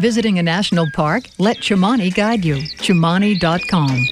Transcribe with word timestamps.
Visiting 0.00 0.38
a 0.40 0.42
national 0.42 0.88
park, 0.92 1.24
let 1.38 1.58
Chimani 1.58 2.12
guide 2.12 2.44
you. 2.44 2.56
Chimani.com. 2.56 4.04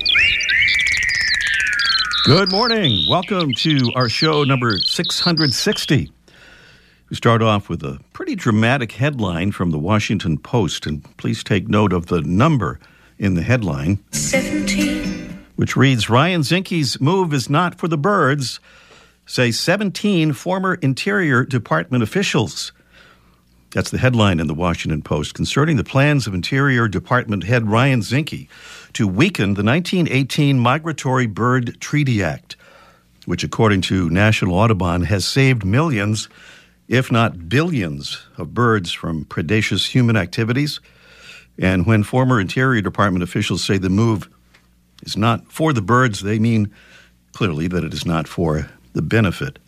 Good 2.24 2.52
morning. 2.52 3.04
Welcome 3.10 3.52
to 3.54 3.90
our 3.96 4.08
show 4.08 4.44
number 4.44 4.78
660. 4.78 6.12
We 7.10 7.16
start 7.16 7.42
off 7.42 7.68
with 7.68 7.82
a 7.82 7.98
pretty 8.12 8.36
dramatic 8.36 8.92
headline 8.92 9.50
from 9.50 9.72
the 9.72 9.78
Washington 9.78 10.38
Post, 10.38 10.86
and 10.86 11.04
please 11.16 11.42
take 11.42 11.68
note 11.68 11.92
of 11.92 12.06
the 12.06 12.20
number 12.20 12.78
in 13.18 13.34
the 13.34 13.42
headline 13.42 13.98
17. 14.12 15.44
Which 15.56 15.76
reads 15.76 16.08
Ryan 16.08 16.42
Zinke's 16.42 17.00
move 17.00 17.34
is 17.34 17.50
not 17.50 17.74
for 17.74 17.88
the 17.88 17.98
birds, 17.98 18.60
say 19.26 19.50
17 19.50 20.32
former 20.32 20.74
Interior 20.74 21.44
Department 21.44 22.04
officials. 22.04 22.72
That's 23.72 23.90
the 23.90 23.98
headline 23.98 24.38
in 24.38 24.48
the 24.48 24.54
Washington 24.54 25.00
Post 25.00 25.32
concerning 25.32 25.76
the 25.76 25.84
plans 25.84 26.26
of 26.26 26.34
Interior 26.34 26.88
Department 26.88 27.44
head 27.44 27.70
Ryan 27.70 28.00
Zinke 28.00 28.48
to 28.92 29.08
weaken 29.08 29.54
the 29.54 29.64
1918 29.64 30.58
Migratory 30.58 31.26
Bird 31.26 31.80
Treaty 31.80 32.22
Act, 32.22 32.56
which, 33.24 33.42
according 33.42 33.80
to 33.82 34.10
National 34.10 34.56
Audubon, 34.56 35.04
has 35.04 35.24
saved 35.24 35.64
millions, 35.64 36.28
if 36.86 37.10
not 37.10 37.48
billions, 37.48 38.26
of 38.36 38.52
birds 38.52 38.92
from 38.92 39.24
predaceous 39.24 39.86
human 39.86 40.18
activities. 40.18 40.78
And 41.58 41.86
when 41.86 42.02
former 42.02 42.40
Interior 42.40 42.82
Department 42.82 43.22
officials 43.22 43.64
say 43.64 43.78
the 43.78 43.88
move 43.88 44.28
is 45.02 45.16
not 45.16 45.50
for 45.50 45.72
the 45.72 45.80
birds, 45.80 46.20
they 46.20 46.38
mean 46.38 46.70
clearly 47.32 47.68
that 47.68 47.84
it 47.84 47.94
is 47.94 48.04
not 48.04 48.28
for 48.28 48.68
the 48.92 49.02
benefit 49.02 49.58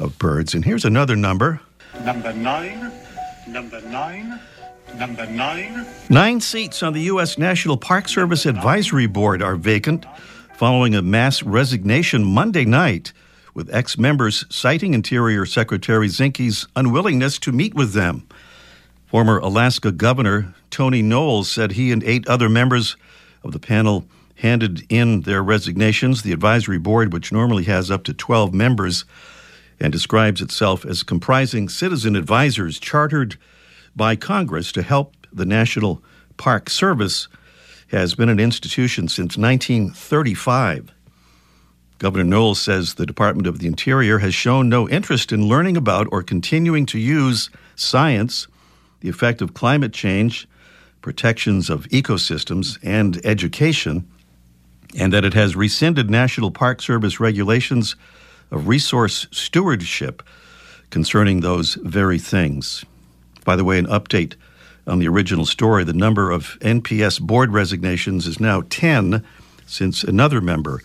of 0.00 0.18
birds. 0.18 0.52
And 0.52 0.64
here's 0.64 0.84
another 0.84 1.14
number. 1.14 1.60
Number 2.04 2.32
nine. 2.32 2.90
Number 3.46 3.80
nine. 3.82 4.40
Number 4.96 5.26
nine. 5.26 5.86
Nine 6.08 6.40
seats 6.40 6.82
on 6.82 6.92
the 6.92 7.02
U.S. 7.02 7.38
National 7.38 7.76
Park 7.76 8.08
Service 8.08 8.46
Advisory 8.46 9.06
Board 9.06 9.42
are 9.42 9.56
vacant 9.56 10.06
following 10.54 10.94
a 10.94 11.02
mass 11.02 11.42
resignation 11.42 12.24
Monday 12.24 12.64
night, 12.64 13.12
with 13.54 13.74
ex 13.74 13.98
members 13.98 14.44
citing 14.48 14.94
Interior 14.94 15.44
Secretary 15.44 16.08
Zinke's 16.08 16.66
unwillingness 16.76 17.38
to 17.40 17.52
meet 17.52 17.74
with 17.74 17.92
them. 17.92 18.26
Former 19.06 19.38
Alaska 19.38 19.90
Governor 19.90 20.54
Tony 20.70 21.02
Knowles 21.02 21.50
said 21.50 21.72
he 21.72 21.90
and 21.90 22.02
eight 22.04 22.26
other 22.28 22.48
members 22.48 22.96
of 23.42 23.52
the 23.52 23.58
panel 23.58 24.06
handed 24.36 24.84
in 24.88 25.22
their 25.22 25.42
resignations. 25.42 26.22
The 26.22 26.32
advisory 26.32 26.78
board, 26.78 27.12
which 27.12 27.32
normally 27.32 27.64
has 27.64 27.90
up 27.90 28.04
to 28.04 28.14
12 28.14 28.54
members, 28.54 29.04
and 29.82 29.92
describes 29.92 30.40
itself 30.40 30.86
as 30.86 31.02
comprising 31.02 31.68
citizen 31.68 32.14
advisors 32.14 32.78
chartered 32.78 33.36
by 33.96 34.14
Congress 34.14 34.70
to 34.70 34.80
help 34.80 35.26
the 35.32 35.44
National 35.44 36.00
Park 36.36 36.70
Service, 36.70 37.26
has 37.88 38.14
been 38.14 38.28
an 38.28 38.38
institution 38.38 39.08
since 39.08 39.36
1935. 39.36 40.92
Governor 41.98 42.24
Knowles 42.24 42.60
says 42.60 42.94
the 42.94 43.04
Department 43.04 43.48
of 43.48 43.58
the 43.58 43.66
Interior 43.66 44.18
has 44.18 44.34
shown 44.34 44.68
no 44.68 44.88
interest 44.88 45.32
in 45.32 45.48
learning 45.48 45.76
about 45.76 46.06
or 46.12 46.22
continuing 46.22 46.86
to 46.86 46.98
use 46.98 47.50
science, 47.74 48.46
the 49.00 49.08
effect 49.08 49.42
of 49.42 49.52
climate 49.52 49.92
change, 49.92 50.48
protections 51.00 51.68
of 51.68 51.88
ecosystems, 51.88 52.78
and 52.84 53.20
education, 53.26 54.08
and 54.96 55.12
that 55.12 55.24
it 55.24 55.34
has 55.34 55.56
rescinded 55.56 56.08
National 56.08 56.52
Park 56.52 56.80
Service 56.80 57.18
regulations 57.18 57.96
of 58.52 58.68
resource 58.68 59.26
stewardship 59.32 60.22
concerning 60.90 61.40
those 61.40 61.74
very 61.74 62.18
things. 62.18 62.84
By 63.44 63.56
the 63.56 63.64
way, 63.64 63.78
an 63.78 63.86
update 63.86 64.34
on 64.86 64.98
the 64.98 65.08
original 65.08 65.46
story 65.46 65.84
the 65.84 65.92
number 65.92 66.30
of 66.30 66.58
NPS 66.60 67.20
board 67.20 67.52
resignations 67.52 68.26
is 68.26 68.38
now 68.38 68.62
10 68.68 69.24
since 69.66 70.04
another 70.04 70.40
member 70.40 70.82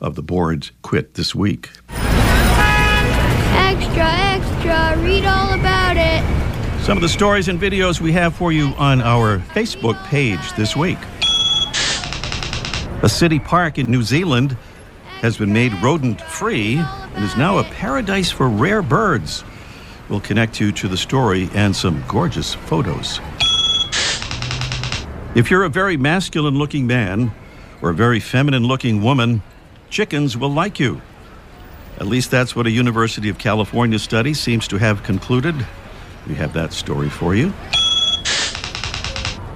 of 0.00 0.14
the 0.14 0.22
board 0.22 0.70
quit 0.82 1.14
this 1.14 1.34
week. 1.34 1.70
Extra, 1.88 4.04
extra, 4.04 5.02
read 5.02 5.24
all 5.24 5.54
about 5.54 5.96
it. 5.96 6.22
Some 6.82 6.98
of 6.98 7.02
the 7.02 7.08
stories 7.08 7.48
and 7.48 7.58
videos 7.58 8.00
we 8.00 8.12
have 8.12 8.36
for 8.36 8.52
you 8.52 8.66
on 8.76 9.00
our 9.00 9.38
Facebook 9.38 9.96
page 10.04 10.52
this 10.52 10.76
week. 10.76 10.98
A 13.02 13.08
city 13.08 13.38
park 13.38 13.78
in 13.78 13.90
New 13.90 14.02
Zealand 14.02 14.56
has 15.20 15.38
been 15.38 15.52
made 15.52 15.72
rodent 15.82 16.20
free 16.20 16.80
and 17.16 17.24
is 17.24 17.36
now 17.36 17.58
a 17.58 17.64
paradise 17.64 18.30
for 18.30 18.48
rare 18.48 18.82
birds. 18.82 19.42
We'll 20.08 20.20
connect 20.20 20.60
you 20.60 20.70
to 20.72 20.86
the 20.86 20.96
story 20.96 21.48
and 21.54 21.74
some 21.74 22.04
gorgeous 22.06 22.54
photos. 22.54 23.20
If 25.34 25.50
you're 25.50 25.64
a 25.64 25.68
very 25.68 25.96
masculine 25.96 26.56
looking 26.56 26.86
man 26.86 27.32
or 27.82 27.90
a 27.90 27.94
very 27.94 28.20
feminine 28.20 28.64
looking 28.64 29.02
woman, 29.02 29.42
chickens 29.90 30.36
will 30.36 30.52
like 30.52 30.78
you. 30.78 31.00
At 31.98 32.06
least 32.06 32.30
that's 32.30 32.54
what 32.54 32.66
a 32.66 32.70
University 32.70 33.30
of 33.30 33.38
California 33.38 33.98
study 33.98 34.34
seems 34.34 34.68
to 34.68 34.76
have 34.76 35.02
concluded. 35.02 35.54
We 36.26 36.34
have 36.34 36.52
that 36.52 36.72
story 36.72 37.08
for 37.08 37.34
you. 37.34 37.52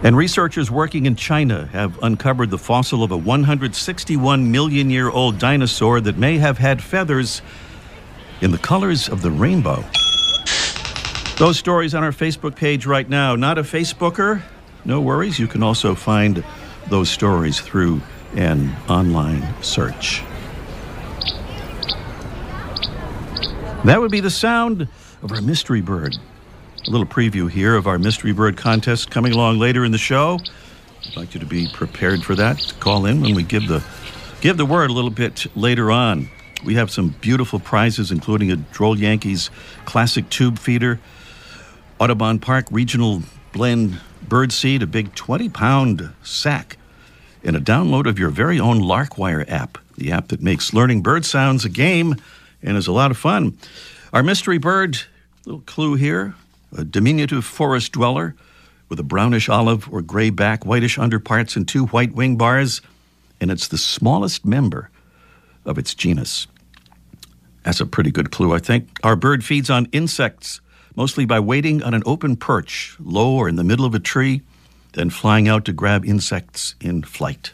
And 0.03 0.17
researchers 0.17 0.71
working 0.71 1.05
in 1.05 1.15
China 1.15 1.67
have 1.73 2.03
uncovered 2.03 2.49
the 2.51 2.57
fossil 2.57 3.03
of 3.03 3.11
a 3.11 3.17
161 3.17 4.51
million 4.51 4.89
year 4.89 5.11
old 5.11 5.39
dinosaur 5.39 6.01
that 6.01 6.17
may 6.17 6.39
have 6.39 6.57
had 6.57 6.83
feathers 6.83 7.43
in 8.41 8.51
the 8.51 8.59
colors 8.59 9.11
of 9.11 9.21
the 9.21 9.31
rainbow. 9.31 9.85
Those 11.37 11.59
stories 11.59 11.95
on 11.95 12.03
our 12.03 12.13
Facebook 12.13 12.57
page 12.57 12.87
right 12.87 13.09
now. 13.09 13.37
Not 13.37 13.59
a 13.59 13.63
Facebooker? 13.63 14.41
No 14.87 15.03
worries. 15.03 15.39
You 15.39 15.47
can 15.47 15.63
also 15.63 15.95
find 15.95 16.43
those 16.89 17.11
stories 17.11 17.61
through 17.61 18.01
an 18.35 18.75
online 18.89 19.47
search. 19.63 20.23
That 23.85 24.01
would 24.01 24.11
be 24.11 24.21
the 24.21 24.31
sound 24.31 24.89
of 25.23 25.33
our 25.33 25.43
mystery 25.43 25.83
bird. 25.83 26.17
A 26.87 26.91
little 26.91 27.07
preview 27.07 27.51
here 27.51 27.75
of 27.75 27.87
our 27.87 27.99
mystery 27.99 28.33
bird 28.33 28.57
contest 28.57 29.11
coming 29.11 29.35
along 29.35 29.59
later 29.59 29.85
in 29.85 29.93
the 29.93 29.99
show. 29.99 30.39
I'd 31.07 31.17
like 31.17 31.35
you 31.35 31.41
to 31.41 31.47
be 31.47 31.69
prepared 31.71 32.25
for 32.25 32.35
that. 32.37 32.59
To 32.59 32.75
call 32.77 33.05
in 33.05 33.21
when 33.21 33.35
we 33.35 33.43
give 33.43 33.69
the 33.69 33.85
give 34.41 34.57
the 34.57 34.65
word 34.65 34.89
a 34.89 34.93
little 34.93 35.11
bit 35.11 35.47
later 35.55 35.91
on. 35.91 36.31
We 36.65 36.75
have 36.75 36.91
some 36.91 37.15
beautiful 37.21 37.61
prizes, 37.61 38.11
including 38.11 38.51
a 38.51 38.57
Droll 38.57 38.99
Yankees 38.99 39.51
classic 39.85 40.31
tube 40.31 40.59
feeder, 40.59 40.99
Audubon 41.99 42.39
Park 42.39 42.67
Regional 42.71 43.23
Blend 43.53 44.01
bird 44.27 44.51
seed, 44.51 44.83
a 44.83 44.87
big 44.87 45.15
20 45.15 45.51
pound 45.51 46.11
sack, 46.23 46.79
and 47.45 47.57
a 47.57 47.61
download 47.61 48.07
of 48.07 48.19
your 48.19 48.31
very 48.31 48.59
own 48.59 48.81
Larkwire 48.81 49.45
app, 49.51 49.77
the 49.99 50.13
app 50.13 50.29
that 50.29 50.41
makes 50.41 50.73
learning 50.73 51.03
bird 51.03 51.27
sounds 51.27 51.67
a 51.67 51.71
game 51.71 52.17
and 52.63 52.79
is 52.79 52.87
a 52.87 52.93
lot 52.93 53.11
of 53.11 53.19
fun. 53.19 53.59
Our 54.15 54.23
mystery 54.23 54.57
bird, 54.57 54.99
little 55.45 55.61
clue 55.67 55.97
here 55.97 56.35
a 56.77 56.85
diminutive 56.85 57.45
forest 57.45 57.93
dweller 57.93 58.35
with 58.89 58.99
a 59.01 59.05
brownish 59.05 59.49
olive 59.49 59.91
or 59.93 60.03
gray 60.03 60.31
back, 60.31 60.65
whitish 60.65 60.99
underparts, 60.99 61.57
and 61.57 61.67
two 61.67 61.87
white 61.87 62.13
wing 62.13 62.37
bars, 62.37 62.81
and 63.41 63.51
it's 63.51 63.69
the 63.69 63.79
smallest 63.79 64.45
member 64.45 64.91
of 65.65 65.79
its 65.79 65.95
genus. 65.95 66.47
That's 67.63 67.81
a 67.81 67.87
pretty 67.87 68.11
good 68.11 68.31
clue, 68.31 68.55
I 68.55 68.59
think. 68.59 68.89
Our 69.05 69.17
bird 69.17 69.45
feeds 69.45 69.71
on 69.71 69.87
insects, 69.93 70.61
mostly 70.97 71.25
by 71.25 71.41
waiting 71.41 71.83
on 71.83 71.95
an 71.95 72.03
open 72.07 72.37
perch, 72.37 72.97
low 72.99 73.37
or 73.37 73.49
in 73.49 73.57
the 73.57 73.65
middle 73.65 73.85
of 73.85 73.95
a 73.95 74.01
tree, 74.01 74.43
then 74.95 75.11
flying 75.11 75.47
out 75.47 75.65
to 75.67 75.73
grab 75.73 76.05
insects 76.05 76.75
in 76.81 77.03
flight. 77.03 77.53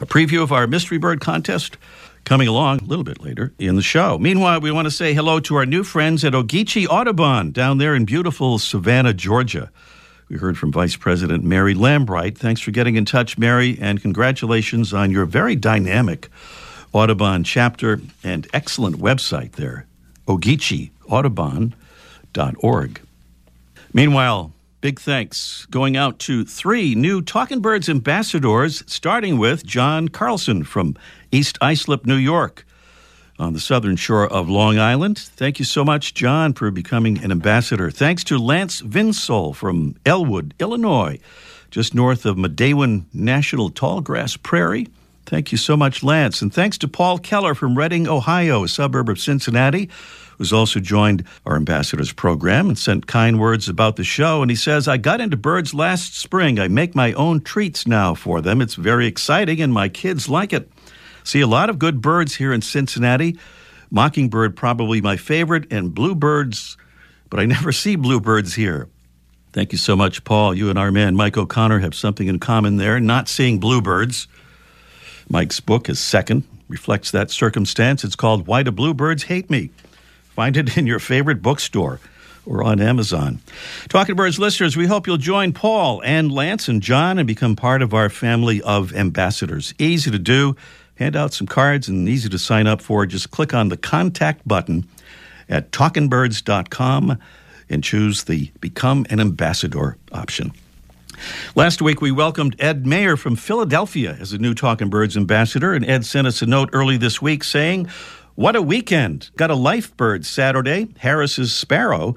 A 0.00 0.06
preview 0.06 0.42
of 0.42 0.52
our 0.52 0.66
mystery 0.66 0.98
bird 0.98 1.20
contest 1.20 1.76
coming 2.24 2.48
along 2.48 2.80
a 2.80 2.84
little 2.84 3.04
bit 3.04 3.22
later 3.22 3.52
in 3.58 3.76
the 3.76 3.82
show. 3.82 4.18
Meanwhile, 4.18 4.60
we 4.60 4.72
want 4.72 4.86
to 4.86 4.90
say 4.90 5.14
hello 5.14 5.40
to 5.40 5.56
our 5.56 5.66
new 5.66 5.84
friends 5.84 6.24
at 6.24 6.32
Ogeechee 6.32 6.88
Audubon 6.88 7.50
down 7.50 7.78
there 7.78 7.94
in 7.94 8.04
beautiful 8.04 8.58
Savannah, 8.58 9.14
Georgia. 9.14 9.70
We 10.28 10.36
heard 10.36 10.56
from 10.56 10.72
Vice 10.72 10.96
President 10.96 11.44
Mary 11.44 11.74
Lambright. 11.74 12.38
Thanks 12.38 12.60
for 12.60 12.70
getting 12.70 12.96
in 12.96 13.04
touch, 13.04 13.36
Mary, 13.36 13.76
and 13.80 14.00
congratulations 14.00 14.94
on 14.94 15.10
your 15.10 15.26
very 15.26 15.54
dynamic 15.54 16.28
Audubon 16.92 17.44
chapter 17.44 18.00
and 18.22 18.48
excellent 18.54 18.96
website 18.96 19.52
there, 19.52 19.86
ogeecheeaudubon.org. 20.26 23.00
Meanwhile, 23.92 24.52
big 24.80 25.00
thanks 25.00 25.66
going 25.70 25.96
out 25.96 26.18
to 26.20 26.44
three 26.44 26.94
new 26.94 27.22
Talking 27.22 27.60
Birds 27.60 27.88
ambassadors, 27.88 28.84
starting 28.86 29.38
with 29.38 29.64
John 29.64 30.08
Carlson 30.08 30.64
from 30.64 30.96
East 31.34 31.58
Islip, 31.60 32.06
New 32.06 32.14
York, 32.14 32.64
on 33.40 33.54
the 33.54 33.60
southern 33.60 33.96
shore 33.96 34.32
of 34.32 34.48
Long 34.48 34.78
Island. 34.78 35.18
Thank 35.18 35.58
you 35.58 35.64
so 35.64 35.84
much, 35.84 36.14
John, 36.14 36.52
for 36.52 36.70
becoming 36.70 37.22
an 37.24 37.32
ambassador. 37.32 37.90
Thanks 37.90 38.22
to 38.24 38.38
Lance 38.38 38.80
Vinsol 38.80 39.52
from 39.52 39.96
Elwood, 40.06 40.54
Illinois, 40.60 41.18
just 41.72 41.92
north 41.92 42.24
of 42.24 42.36
Midewin 42.36 43.06
National 43.12 43.68
Tallgrass 43.70 44.40
Prairie. 44.40 44.86
Thank 45.26 45.50
you 45.50 45.58
so 45.58 45.76
much, 45.76 46.04
Lance. 46.04 46.40
And 46.40 46.54
thanks 46.54 46.78
to 46.78 46.88
Paul 46.88 47.18
Keller 47.18 47.56
from 47.56 47.76
Reading, 47.76 48.06
Ohio, 48.06 48.62
a 48.62 48.68
suburb 48.68 49.08
of 49.08 49.18
Cincinnati 49.18 49.90
who's 50.38 50.52
also 50.52 50.80
joined 50.80 51.24
our 51.46 51.56
ambassadors 51.56 52.12
program 52.12 52.68
and 52.68 52.78
sent 52.78 53.06
kind 53.06 53.40
words 53.40 53.68
about 53.68 53.96
the 53.96 54.04
show. 54.04 54.42
And 54.42 54.50
he 54.50 54.56
says, 54.56 54.88
I 54.88 54.96
got 54.96 55.20
into 55.20 55.36
birds 55.36 55.74
last 55.74 56.16
spring. 56.16 56.58
I 56.58 56.68
make 56.68 56.94
my 56.94 57.12
own 57.12 57.40
treats 57.40 57.86
now 57.86 58.14
for 58.14 58.40
them. 58.40 58.60
It's 58.60 58.74
very 58.74 59.06
exciting, 59.06 59.60
and 59.60 59.72
my 59.72 59.88
kids 59.88 60.28
like 60.28 60.52
it. 60.52 60.68
See 61.24 61.40
a 61.40 61.46
lot 61.46 61.70
of 61.70 61.78
good 61.78 62.00
birds 62.00 62.36
here 62.36 62.52
in 62.52 62.62
Cincinnati. 62.62 63.36
Mockingbird, 63.90 64.56
probably 64.56 65.00
my 65.00 65.16
favorite, 65.16 65.72
and 65.72 65.94
bluebirds, 65.94 66.76
but 67.30 67.40
I 67.40 67.46
never 67.46 67.72
see 67.72 67.96
bluebirds 67.96 68.54
here. 68.54 68.88
Thank 69.52 69.72
you 69.72 69.78
so 69.78 69.94
much, 69.94 70.24
Paul. 70.24 70.54
You 70.54 70.68
and 70.68 70.78
our 70.78 70.90
man, 70.90 71.14
Mike 71.14 71.36
O'Connor, 71.36 71.78
have 71.78 71.94
something 71.94 72.26
in 72.26 72.40
common 72.40 72.76
there, 72.76 72.98
not 72.98 73.28
seeing 73.28 73.58
bluebirds. 73.58 74.26
Mike's 75.28 75.60
book 75.60 75.88
is 75.88 76.00
second, 76.00 76.42
reflects 76.68 77.12
that 77.12 77.30
circumstance. 77.30 78.04
It's 78.04 78.16
called 78.16 78.46
Why 78.46 78.62
Do 78.62 78.72
Bluebirds 78.72 79.24
Hate 79.24 79.48
Me? 79.48 79.70
Find 80.34 80.56
it 80.56 80.76
in 80.76 80.86
your 80.86 80.98
favorite 80.98 81.40
bookstore 81.40 82.00
or 82.46 82.62
on 82.62 82.80
Amazon. 82.80 83.40
Talking 83.88 84.16
Birds 84.16 84.38
listeners, 84.38 84.76
we 84.76 84.86
hope 84.86 85.06
you'll 85.06 85.16
join 85.16 85.52
Paul 85.52 86.02
and 86.04 86.30
Lance 86.30 86.68
and 86.68 86.82
John 86.82 87.18
and 87.18 87.26
become 87.26 87.56
part 87.56 87.80
of 87.80 87.94
our 87.94 88.10
family 88.10 88.60
of 88.60 88.92
ambassadors. 88.94 89.72
Easy 89.78 90.10
to 90.10 90.18
do. 90.18 90.56
Hand 90.96 91.16
out 91.16 91.32
some 91.32 91.46
cards 91.46 91.88
and 91.88 92.08
easy 92.08 92.28
to 92.28 92.38
sign 92.38 92.66
up 92.66 92.80
for. 92.80 93.06
Just 93.06 93.30
click 93.30 93.52
on 93.52 93.68
the 93.68 93.76
contact 93.76 94.46
button 94.46 94.86
at 95.48 95.70
talkingbirds.com 95.72 97.18
and 97.68 97.84
choose 97.84 98.24
the 98.24 98.50
Become 98.60 99.06
an 99.10 99.20
Ambassador 99.20 99.96
option. 100.12 100.52
Last 101.54 101.80
week, 101.80 102.00
we 102.00 102.10
welcomed 102.10 102.56
Ed 102.58 102.86
Mayer 102.86 103.16
from 103.16 103.36
Philadelphia 103.36 104.16
as 104.20 104.32
a 104.32 104.38
new 104.38 104.54
Talking 104.54 104.90
Birds 104.90 105.16
ambassador, 105.16 105.72
and 105.72 105.84
Ed 105.84 106.04
sent 106.04 106.26
us 106.26 106.42
a 106.42 106.46
note 106.46 106.70
early 106.72 106.96
this 106.96 107.22
week 107.22 107.44
saying, 107.44 107.88
what 108.34 108.56
a 108.56 108.62
weekend! 108.62 109.30
Got 109.36 109.52
a 109.52 109.54
life 109.54 109.96
bird 109.96 110.26
Saturday. 110.26 110.88
Harris's 110.98 111.54
sparrow 111.54 112.16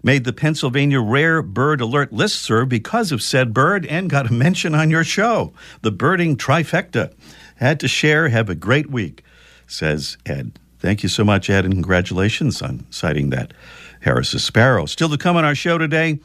made 0.00 0.22
the 0.22 0.32
Pennsylvania 0.32 1.00
Rare 1.00 1.42
Bird 1.42 1.80
Alert 1.80 2.12
listserv 2.12 2.68
because 2.68 3.10
of 3.10 3.20
said 3.20 3.52
bird 3.52 3.84
and 3.86 4.08
got 4.08 4.30
a 4.30 4.32
mention 4.32 4.76
on 4.76 4.90
your 4.90 5.02
show. 5.02 5.52
The 5.82 5.90
birding 5.90 6.36
trifecta. 6.36 7.12
Had 7.56 7.80
to 7.80 7.88
share. 7.88 8.28
Have 8.28 8.50
a 8.50 8.54
great 8.54 8.90
week, 8.90 9.24
says 9.66 10.18
Ed. 10.26 10.58
Thank 10.78 11.02
you 11.02 11.08
so 11.08 11.24
much, 11.24 11.48
Ed, 11.48 11.64
and 11.64 11.72
congratulations 11.72 12.60
on 12.60 12.86
sighting 12.90 13.30
that 13.30 13.54
Harris's 14.00 14.44
sparrow. 14.44 14.84
Still 14.84 15.08
to 15.08 15.16
come 15.16 15.36
on 15.36 15.44
our 15.44 15.54
show 15.54 15.78
today, 15.78 16.18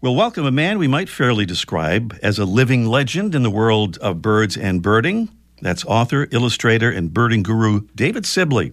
we'll 0.00 0.14
welcome 0.14 0.46
a 0.46 0.52
man 0.52 0.78
we 0.78 0.86
might 0.86 1.08
fairly 1.08 1.44
describe 1.44 2.16
as 2.22 2.38
a 2.38 2.44
living 2.44 2.86
legend 2.86 3.34
in 3.34 3.42
the 3.42 3.50
world 3.50 3.98
of 3.98 4.22
birds 4.22 4.56
and 4.56 4.80
birding. 4.80 5.28
That's 5.60 5.84
author, 5.84 6.28
illustrator, 6.30 6.88
and 6.88 7.12
birding 7.12 7.42
guru 7.42 7.88
David 7.96 8.24
Sibley. 8.24 8.72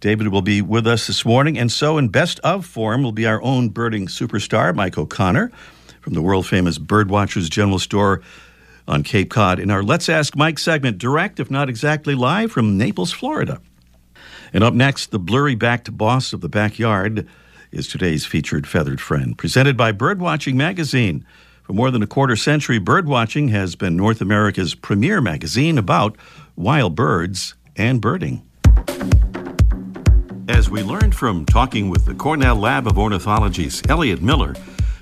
David 0.00 0.28
will 0.28 0.42
be 0.42 0.62
with 0.62 0.86
us 0.86 1.08
this 1.08 1.26
morning, 1.26 1.58
and 1.58 1.70
so 1.70 1.98
in 1.98 2.08
best 2.08 2.40
of 2.40 2.64
form 2.64 3.02
will 3.02 3.12
be 3.12 3.26
our 3.26 3.42
own 3.42 3.68
birding 3.68 4.06
superstar, 4.06 4.74
Mike 4.74 4.96
O'Connor, 4.96 5.52
from 6.00 6.14
the 6.14 6.22
world 6.22 6.46
famous 6.46 6.78
Birdwatchers 6.78 7.50
General 7.50 7.78
Store 7.78 8.22
on 8.88 9.02
Cape 9.02 9.30
Cod, 9.30 9.60
in 9.60 9.70
our 9.70 9.82
Let's 9.82 10.08
Ask 10.08 10.34
Mike 10.34 10.58
segment, 10.58 10.98
direct, 10.98 11.38
if 11.38 11.50
not 11.50 11.68
exactly 11.68 12.14
live, 12.14 12.50
from 12.50 12.78
Naples, 12.78 13.12
Florida. 13.12 13.60
And 14.52 14.64
up 14.64 14.74
next, 14.74 15.10
the 15.10 15.18
blurry 15.18 15.54
backed 15.54 15.96
boss 15.96 16.32
of 16.32 16.40
the 16.40 16.48
backyard 16.48 17.28
is 17.70 17.86
today's 17.86 18.24
featured 18.24 18.66
feathered 18.66 19.00
friend, 19.00 19.36
presented 19.36 19.76
by 19.76 19.92
Birdwatching 19.92 20.54
Magazine. 20.54 21.24
For 21.62 21.74
more 21.74 21.90
than 21.90 22.02
a 22.02 22.06
quarter 22.06 22.34
century, 22.34 22.80
Birdwatching 22.80 23.50
has 23.50 23.76
been 23.76 23.94
North 23.94 24.22
America's 24.22 24.74
premier 24.74 25.20
magazine 25.20 25.76
about 25.76 26.16
wild 26.56 26.96
birds 26.96 27.54
and 27.76 28.00
birding. 28.00 28.42
As 30.48 30.70
we 30.70 30.82
learned 30.82 31.14
from 31.14 31.44
talking 31.44 31.90
with 31.90 32.06
the 32.06 32.14
Cornell 32.14 32.56
Lab 32.56 32.86
of 32.86 32.96
Ornithology's 32.96 33.82
Elliot 33.86 34.22
Miller, 34.22 34.54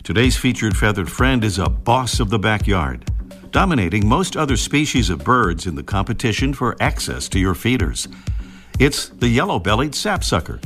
today's 0.03 0.37
featured 0.37 0.77
feathered 0.77 1.11
friend 1.11 1.45
is 1.45 1.57
a 1.61 1.69
boss 1.69 2.19
of 2.19 2.31
the 2.31 2.39
backyard, 2.39 3.09
dominating 3.51 4.07
most 4.07 4.37
other 4.37 4.57
species 4.57 5.11
of 5.11 5.25
birds 5.25 5.67
in 5.67 5.75
the 5.75 5.83
competition 5.83 6.53
for 6.53 6.77
access 6.81 7.29
to 7.29 7.39
your 7.39 7.55
feeders. 7.55 8.09
It's 8.79 9.09
the 9.09 9.29
yellow 9.29 9.59
bellied 9.59 9.95
sapsucker. 9.95 10.61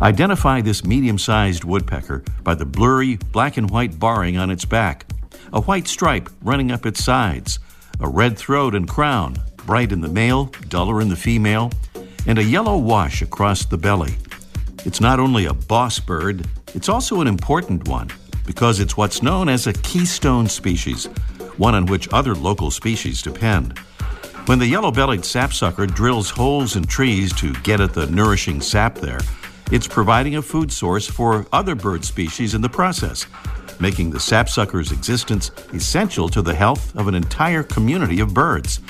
Identify 0.00 0.60
this 0.60 0.84
medium 0.84 1.18
sized 1.18 1.64
woodpecker 1.64 2.22
by 2.42 2.54
the 2.54 2.64
blurry 2.64 3.16
black 3.32 3.56
and 3.56 3.68
white 3.68 3.98
barring 3.98 4.36
on 4.36 4.50
its 4.50 4.64
back, 4.64 5.06
a 5.52 5.60
white 5.60 5.88
stripe 5.88 6.28
running 6.42 6.70
up 6.70 6.86
its 6.86 7.02
sides, 7.02 7.58
a 8.00 8.08
red 8.08 8.38
throat 8.38 8.74
and 8.74 8.88
crown, 8.88 9.36
bright 9.56 9.90
in 9.90 10.00
the 10.00 10.08
male, 10.08 10.46
duller 10.68 11.00
in 11.00 11.08
the 11.08 11.16
female, 11.16 11.70
and 12.26 12.38
a 12.38 12.44
yellow 12.44 12.76
wash 12.76 13.22
across 13.22 13.64
the 13.64 13.78
belly. 13.78 14.14
It's 14.84 15.00
not 15.00 15.18
only 15.18 15.46
a 15.46 15.54
boss 15.54 15.98
bird, 15.98 16.46
it's 16.74 16.88
also 16.88 17.20
an 17.20 17.26
important 17.26 17.88
one 17.88 18.08
because 18.48 18.80
it's 18.80 18.96
what's 18.96 19.22
known 19.22 19.46
as 19.46 19.66
a 19.66 19.74
keystone 19.74 20.48
species, 20.48 21.04
one 21.58 21.74
on 21.74 21.84
which 21.84 22.08
other 22.14 22.34
local 22.34 22.70
species 22.70 23.20
depend. 23.20 23.76
When 24.46 24.58
the 24.58 24.66
yellow 24.66 24.90
bellied 24.90 25.26
sapsucker 25.26 25.86
drills 25.86 26.30
holes 26.30 26.74
in 26.74 26.84
trees 26.84 27.30
to 27.34 27.52
get 27.62 27.82
at 27.82 27.92
the 27.92 28.06
nourishing 28.06 28.62
sap 28.62 28.94
there, 28.94 29.20
it's 29.70 29.86
providing 29.86 30.36
a 30.36 30.42
food 30.42 30.72
source 30.72 31.06
for 31.06 31.46
other 31.52 31.74
bird 31.74 32.06
species 32.06 32.54
in 32.54 32.62
the 32.62 32.70
process, 32.70 33.26
making 33.80 34.08
the 34.08 34.18
sapsucker's 34.18 34.92
existence 34.92 35.50
essential 35.74 36.30
to 36.30 36.40
the 36.40 36.54
health 36.54 36.96
of 36.96 37.06
an 37.06 37.14
entire 37.14 37.62
community 37.62 38.18
of 38.18 38.32
birds. 38.32 38.80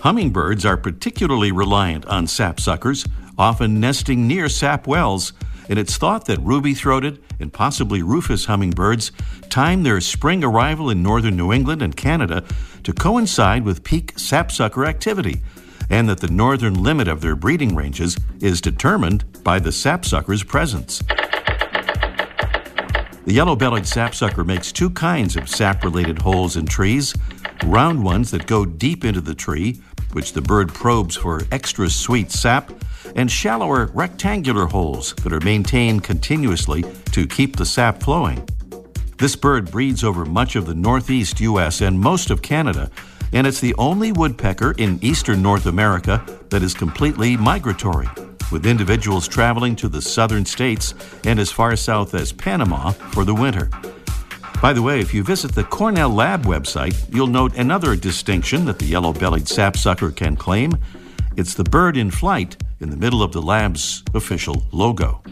Hummingbirds 0.00 0.66
are 0.66 0.76
particularly 0.76 1.50
reliant 1.50 2.04
on 2.04 2.26
sapsuckers, 2.26 3.08
often 3.38 3.80
nesting 3.80 4.28
near 4.28 4.50
sap 4.50 4.86
wells, 4.86 5.32
and 5.68 5.78
it's 5.78 5.96
thought 5.96 6.26
that 6.26 6.38
ruby 6.40 6.74
throated 6.74 7.22
and 7.40 7.52
possibly 7.52 8.02
rufous 8.02 8.46
hummingbirds 8.46 9.12
time 9.48 9.82
their 9.82 10.00
spring 10.00 10.42
arrival 10.44 10.90
in 10.90 11.02
northern 11.02 11.36
New 11.36 11.52
England 11.52 11.82
and 11.82 11.96
Canada 11.96 12.44
to 12.82 12.92
coincide 12.92 13.64
with 13.64 13.84
peak 13.84 14.12
sapsucker 14.16 14.84
activity 14.84 15.40
and 15.90 16.08
that 16.08 16.20
the 16.20 16.28
northern 16.28 16.82
limit 16.82 17.08
of 17.08 17.20
their 17.20 17.36
breeding 17.36 17.74
ranges 17.74 18.16
is 18.40 18.60
determined 18.60 19.24
by 19.42 19.58
the 19.58 19.72
sapsucker's 19.72 20.42
presence. 20.42 21.02
The 23.24 23.34
yellow 23.34 23.56
bellied 23.56 23.86
sapsucker 23.86 24.44
makes 24.44 24.72
two 24.72 24.90
kinds 24.90 25.36
of 25.36 25.48
sap 25.48 25.84
related 25.84 26.18
holes 26.18 26.56
in 26.56 26.66
trees 26.66 27.14
round 27.64 28.02
ones 28.02 28.30
that 28.30 28.46
go 28.46 28.64
deep 28.64 29.04
into 29.04 29.20
the 29.20 29.34
tree, 29.34 29.82
which 30.12 30.32
the 30.32 30.40
bird 30.40 30.72
probes 30.72 31.16
for 31.16 31.42
extra 31.52 31.90
sweet 31.90 32.30
sap, 32.30 32.70
and 33.14 33.30
shallower 33.30 33.86
rectangular 33.94 34.66
holes 34.66 35.14
that 35.22 35.32
are 35.32 35.40
maintained 35.40 36.04
continuously 36.04 36.84
to 37.12 37.26
keep 37.26 37.56
the 37.56 37.66
sap 37.66 38.02
flowing. 38.02 38.46
This 39.18 39.36
bird 39.36 39.70
breeds 39.70 40.04
over 40.04 40.24
much 40.24 40.56
of 40.56 40.66
the 40.66 40.74
northeast 40.74 41.40
U.S. 41.40 41.80
and 41.80 41.98
most 41.98 42.30
of 42.30 42.42
Canada 42.42 42.90
and 43.32 43.46
it's 43.46 43.60
the 43.60 43.74
only 43.74 44.12
woodpecker 44.12 44.72
in 44.72 44.98
eastern 45.02 45.42
North 45.42 45.66
America 45.66 46.24
that 46.50 46.62
is 46.62 46.74
completely 46.74 47.36
migratory, 47.36 48.08
with 48.50 48.66
individuals 48.66 49.28
traveling 49.28 49.76
to 49.76 49.88
the 49.88 50.00
southern 50.00 50.44
states 50.44 50.94
and 51.24 51.38
as 51.38 51.52
far 51.52 51.76
south 51.76 52.14
as 52.14 52.32
Panama 52.32 52.90
for 52.90 53.24
the 53.24 53.34
winter. 53.34 53.68
By 54.62 54.72
the 54.72 54.82
way, 54.82 55.00
if 55.00 55.14
you 55.14 55.22
visit 55.22 55.54
the 55.54 55.64
Cornell 55.64 56.10
Lab 56.10 56.44
website, 56.44 57.14
you'll 57.14 57.28
note 57.28 57.54
another 57.56 57.94
distinction 57.94 58.64
that 58.64 58.78
the 58.78 58.86
yellow 58.86 59.12
bellied 59.12 59.46
sapsucker 59.46 60.10
can 60.10 60.34
claim. 60.34 60.76
It's 61.36 61.54
the 61.54 61.64
bird 61.64 61.96
in 61.96 62.10
flight 62.10 62.56
in 62.80 62.90
the 62.90 62.96
middle 62.96 63.22
of 63.22 63.32
the 63.32 63.42
lab's 63.42 64.02
official 64.14 64.62
logo. 64.72 65.22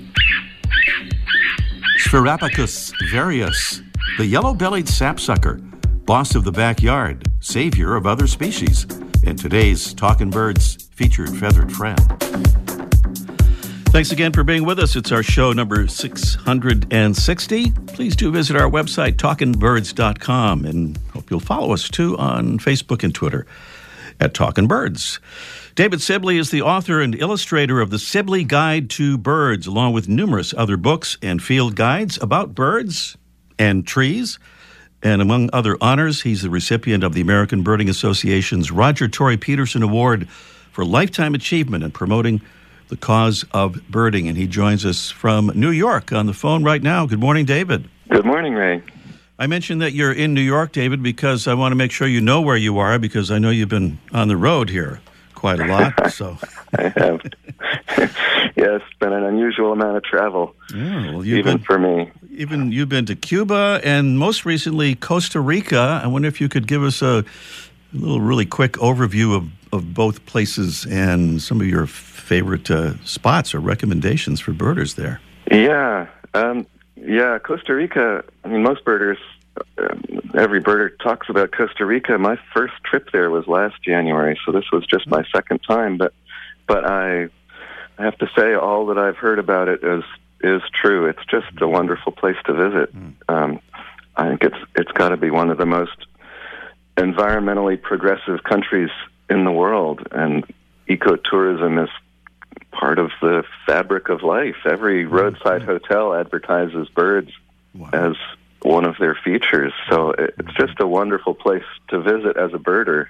Sphyrapicus 2.06 2.92
varius, 3.10 3.82
the 4.18 4.26
yellow 4.26 4.54
bellied 4.54 4.88
sapsucker, 4.88 5.54
boss 6.04 6.34
of 6.34 6.44
the 6.44 6.52
backyard, 6.52 7.30
savior 7.40 7.96
of 7.96 8.06
other 8.06 8.26
species, 8.26 8.86
and 9.24 9.38
today's 9.38 9.92
Talking 9.94 10.30
Birds 10.30 10.88
featured 10.92 11.36
feathered 11.36 11.72
friend. 11.72 12.00
Thanks 13.90 14.12
again 14.12 14.32
for 14.32 14.44
being 14.44 14.64
with 14.64 14.78
us. 14.78 14.94
It's 14.94 15.10
our 15.10 15.22
show 15.22 15.52
number 15.52 15.88
660. 15.88 17.70
Please 17.86 18.14
do 18.14 18.30
visit 18.30 18.54
our 18.54 18.70
website, 18.70 19.16
talkingbirds.com, 19.16 20.64
and 20.66 20.98
hope 21.14 21.30
you'll 21.30 21.40
follow 21.40 21.72
us 21.72 21.88
too 21.88 22.16
on 22.18 22.58
Facebook 22.58 23.02
and 23.02 23.14
Twitter 23.14 23.46
at 24.20 24.34
Talkin' 24.34 24.66
Birds. 24.66 25.18
David 25.76 26.00
Sibley 26.00 26.38
is 26.38 26.50
the 26.50 26.62
author 26.62 27.02
and 27.02 27.14
illustrator 27.14 27.82
of 27.82 27.90
the 27.90 27.98
Sibley 27.98 28.44
Guide 28.44 28.88
to 28.88 29.18
Birds, 29.18 29.66
along 29.66 29.92
with 29.92 30.08
numerous 30.08 30.54
other 30.56 30.78
books 30.78 31.18
and 31.20 31.42
field 31.42 31.76
guides 31.76 32.18
about 32.22 32.54
birds 32.54 33.18
and 33.58 33.86
trees. 33.86 34.38
And 35.02 35.20
among 35.20 35.50
other 35.52 35.76
honors, 35.82 36.22
he's 36.22 36.40
the 36.40 36.48
recipient 36.48 37.04
of 37.04 37.12
the 37.12 37.20
American 37.20 37.62
Birding 37.62 37.90
Association's 37.90 38.72
Roger 38.72 39.06
Tory 39.06 39.36
Peterson 39.36 39.82
Award 39.82 40.30
for 40.72 40.82
Lifetime 40.82 41.34
Achievement 41.34 41.84
in 41.84 41.90
promoting 41.90 42.40
the 42.88 42.96
cause 42.96 43.44
of 43.52 43.86
birding. 43.90 44.28
And 44.28 44.38
he 44.38 44.46
joins 44.46 44.86
us 44.86 45.10
from 45.10 45.52
New 45.54 45.72
York 45.72 46.10
on 46.10 46.24
the 46.24 46.32
phone 46.32 46.64
right 46.64 46.82
now. 46.82 47.04
Good 47.04 47.20
morning, 47.20 47.44
David. 47.44 47.86
Good 48.08 48.24
morning, 48.24 48.54
Ray. 48.54 48.82
I 49.38 49.46
mentioned 49.46 49.82
that 49.82 49.92
you're 49.92 50.10
in 50.10 50.32
New 50.32 50.40
York, 50.40 50.72
David, 50.72 51.02
because 51.02 51.46
I 51.46 51.52
want 51.52 51.72
to 51.72 51.76
make 51.76 51.90
sure 51.90 52.08
you 52.08 52.22
know 52.22 52.40
where 52.40 52.56
you 52.56 52.78
are 52.78 52.98
because 52.98 53.30
I 53.30 53.38
know 53.38 53.50
you've 53.50 53.68
been 53.68 53.98
on 54.10 54.28
the 54.28 54.38
road 54.38 54.70
here 54.70 55.02
quite 55.46 55.60
a 55.60 55.66
lot. 55.66 55.92
So 56.16 56.38
I 56.78 56.92
have. 56.96 57.20
yes, 58.56 58.80
been 59.00 59.12
an 59.12 59.24
unusual 59.24 59.72
amount 59.72 59.96
of 59.96 60.04
travel, 60.04 60.54
yeah, 60.74 61.12
well, 61.12 61.26
even 61.26 61.56
been, 61.56 61.58
for 61.58 61.78
me. 61.78 62.10
Even 62.30 62.72
you've 62.72 62.88
been 62.88 63.06
to 63.06 63.16
Cuba 63.16 63.80
and 63.84 64.18
most 64.18 64.44
recently 64.46 64.94
Costa 64.94 65.40
Rica. 65.40 66.00
I 66.02 66.06
wonder 66.06 66.28
if 66.28 66.40
you 66.40 66.48
could 66.48 66.66
give 66.66 66.82
us 66.82 67.02
a, 67.02 67.06
a 67.18 67.24
little 67.92 68.20
really 68.20 68.46
quick 68.46 68.72
overview 68.74 69.36
of, 69.36 69.48
of 69.72 69.92
both 69.94 70.24
places 70.26 70.86
and 70.86 71.42
some 71.42 71.60
of 71.60 71.66
your 71.66 71.86
favorite 71.86 72.70
uh, 72.70 72.94
spots 73.04 73.54
or 73.54 73.60
recommendations 73.60 74.40
for 74.40 74.52
birders 74.52 74.94
there. 74.94 75.20
Yeah, 75.50 76.06
um, 76.34 76.66
yeah, 76.96 77.38
Costa 77.38 77.74
Rica. 77.74 78.24
I 78.44 78.48
mean, 78.48 78.62
most 78.62 78.84
birders 78.84 79.18
every 80.34 80.60
birder 80.60 80.90
talks 81.02 81.28
about 81.28 81.52
Costa 81.52 81.84
Rica. 81.86 82.18
My 82.18 82.38
first 82.54 82.74
trip 82.84 83.10
there 83.12 83.30
was 83.30 83.46
last 83.46 83.82
January, 83.82 84.38
so 84.44 84.52
this 84.52 84.70
was 84.72 84.84
just 84.86 85.06
my 85.06 85.24
second 85.34 85.60
time. 85.66 85.96
But 85.98 86.12
but 86.66 86.84
I 86.84 87.28
I 87.98 88.04
have 88.04 88.18
to 88.18 88.28
say, 88.36 88.54
all 88.54 88.86
that 88.86 88.98
I've 88.98 89.16
heard 89.16 89.38
about 89.38 89.68
it 89.68 89.82
is 89.82 90.04
is 90.42 90.62
true. 90.74 91.06
It's 91.06 91.24
just 91.30 91.46
a 91.60 91.68
wonderful 91.68 92.12
place 92.12 92.36
to 92.44 92.52
visit. 92.52 92.94
Um, 93.28 93.60
I 94.16 94.28
think 94.28 94.44
it's 94.44 94.58
it's 94.74 94.92
got 94.92 95.10
to 95.10 95.16
be 95.16 95.30
one 95.30 95.50
of 95.50 95.58
the 95.58 95.66
most 95.66 96.06
environmentally 96.96 97.80
progressive 97.80 98.42
countries 98.44 98.90
in 99.28 99.44
the 99.44 99.52
world, 99.52 100.06
and 100.12 100.44
ecotourism 100.88 101.82
is 101.82 101.90
part 102.70 102.98
of 102.98 103.10
the 103.20 103.42
fabric 103.66 104.08
of 104.08 104.22
life. 104.22 104.56
Every 104.64 105.04
roadside 105.06 105.62
hotel 105.62 106.14
advertises 106.14 106.88
birds 106.88 107.30
Wow. 107.74 107.90
as 107.92 108.16
one 108.62 108.84
of 108.84 108.96
their 108.98 109.14
features. 109.14 109.72
So 109.90 110.10
it's 110.18 110.54
just 110.58 110.80
a 110.80 110.86
wonderful 110.86 111.34
place 111.34 111.64
to 111.88 112.00
visit 112.00 112.36
as 112.36 112.52
a 112.54 112.58
birder. 112.58 113.06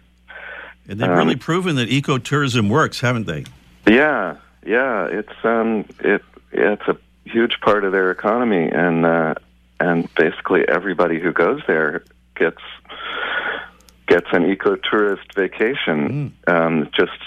And 0.88 1.00
they've 1.00 1.10
Um, 1.10 1.18
really 1.18 1.36
proven 1.36 1.76
that 1.76 1.88
ecotourism 1.88 2.68
works, 2.68 3.00
haven't 3.00 3.26
they? 3.26 3.44
Yeah, 3.86 4.36
yeah, 4.64 5.06
it's 5.06 5.44
um, 5.44 5.84
it 6.00 6.22
it's 6.52 6.86
a 6.88 6.96
huge 7.24 7.60
part 7.60 7.84
of 7.84 7.92
their 7.92 8.10
economy, 8.10 8.68
and 8.70 9.04
uh, 9.04 9.34
and 9.80 10.12
basically 10.14 10.66
everybody 10.68 11.18
who 11.20 11.32
goes 11.32 11.60
there 11.66 12.02
gets 12.36 12.62
gets 14.06 14.26
an 14.32 14.44
ecotourist 14.44 15.34
vacation. 15.34 16.34
Um, 16.46 16.88
just 16.92 17.18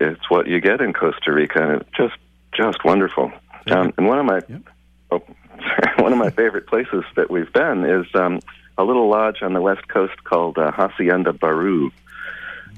it's 0.00 0.30
what 0.30 0.46
you 0.46 0.60
get 0.60 0.80
in 0.80 0.92
Costa 0.92 1.32
Rica, 1.32 1.60
and 1.62 1.80
it's 1.82 1.90
just 1.96 2.14
just 2.52 2.84
wonderful. 2.84 3.32
Um, 3.70 3.92
and 3.98 4.06
one 4.06 4.18
of 4.18 4.24
my 4.26 4.40
Yep. 4.48 4.62
oh, 5.10 5.22
one 5.98 6.12
of 6.12 6.18
my 6.18 6.30
favorite 6.30 6.66
places 6.66 7.04
that 7.16 7.30
we've 7.30 7.52
been 7.52 7.84
is 7.84 8.06
um, 8.14 8.40
a 8.76 8.84
little 8.84 9.08
lodge 9.08 9.42
on 9.42 9.52
the 9.52 9.60
west 9.60 9.88
coast 9.88 10.22
called 10.24 10.58
uh, 10.58 10.70
Hacienda 10.70 11.32
Baru. 11.32 11.90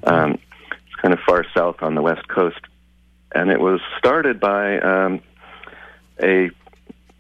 Um, 0.05 0.39
it's 0.71 1.01
kind 1.01 1.13
of 1.13 1.21
far 1.21 1.45
south 1.55 1.83
on 1.83 1.95
the 1.95 2.03
west 2.03 2.27
coast, 2.29 2.61
and 3.35 3.51
it 3.51 3.61
was 3.61 3.81
started 3.99 4.41
by 4.41 4.79
um, 4.79 5.21
a 6.23 6.51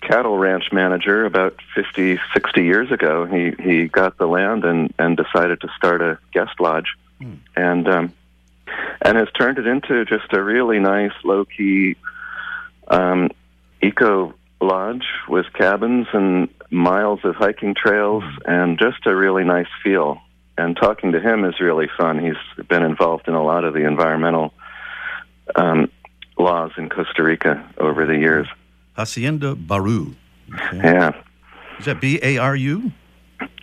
cattle 0.01 0.39
ranch 0.39 0.73
manager 0.73 1.27
about 1.27 1.57
50, 1.75 2.19
60 2.33 2.65
years 2.65 2.91
ago. 2.91 3.27
He 3.27 3.53
he 3.63 3.87
got 3.87 4.17
the 4.17 4.27
land 4.27 4.65
and 4.65 4.93
and 4.99 5.17
decided 5.17 5.61
to 5.61 5.69
start 5.77 6.01
a 6.01 6.19
guest 6.33 6.59
lodge, 6.59 6.97
and 7.55 7.87
um, 7.89 8.13
and 9.03 9.17
has 9.19 9.29
turned 9.33 9.59
it 9.59 9.67
into 9.67 10.05
just 10.07 10.33
a 10.33 10.43
really 10.43 10.79
nice, 10.79 11.13
low 11.23 11.45
key 11.45 11.97
um, 12.89 13.29
eco 13.83 14.35
lodge 14.61 15.05
with 15.29 15.47
cabins 15.55 16.07
and 16.13 16.49
miles 16.71 17.21
of 17.25 17.35
hiking 17.37 17.75
trails 17.75 18.25
and 18.45 18.79
just 18.79 19.07
a 19.07 19.15
really 19.15 19.45
nice 19.45 19.69
feel. 19.83 20.21
And 20.59 20.77
talking 20.77 21.13
to 21.13 21.21
him 21.21 21.45
is 21.45 21.61
really 21.61 21.89
fun. 21.97 22.19
He's 22.19 22.67
been 22.69 22.83
involved 22.83 23.29
in 23.29 23.35
a 23.35 23.43
lot 23.43 23.65
of 23.65 23.73
the 23.73 23.87
environmental 23.87 24.53
um, 25.57 25.91
laws 26.39 26.73
in 26.77 26.89
Costa 26.91 27.23
Rica 27.23 27.67
over 27.79 28.05
the 28.07 28.17
years. 28.17 28.47
Hacienda 28.97 29.55
Baru. 29.55 30.15
Okay. 30.55 30.77
Yeah, 30.77 31.13
Is 31.79 31.87
that 31.87 32.01
B 32.01 32.19
A 32.23 32.37
R 32.39 32.55
U? 32.57 32.93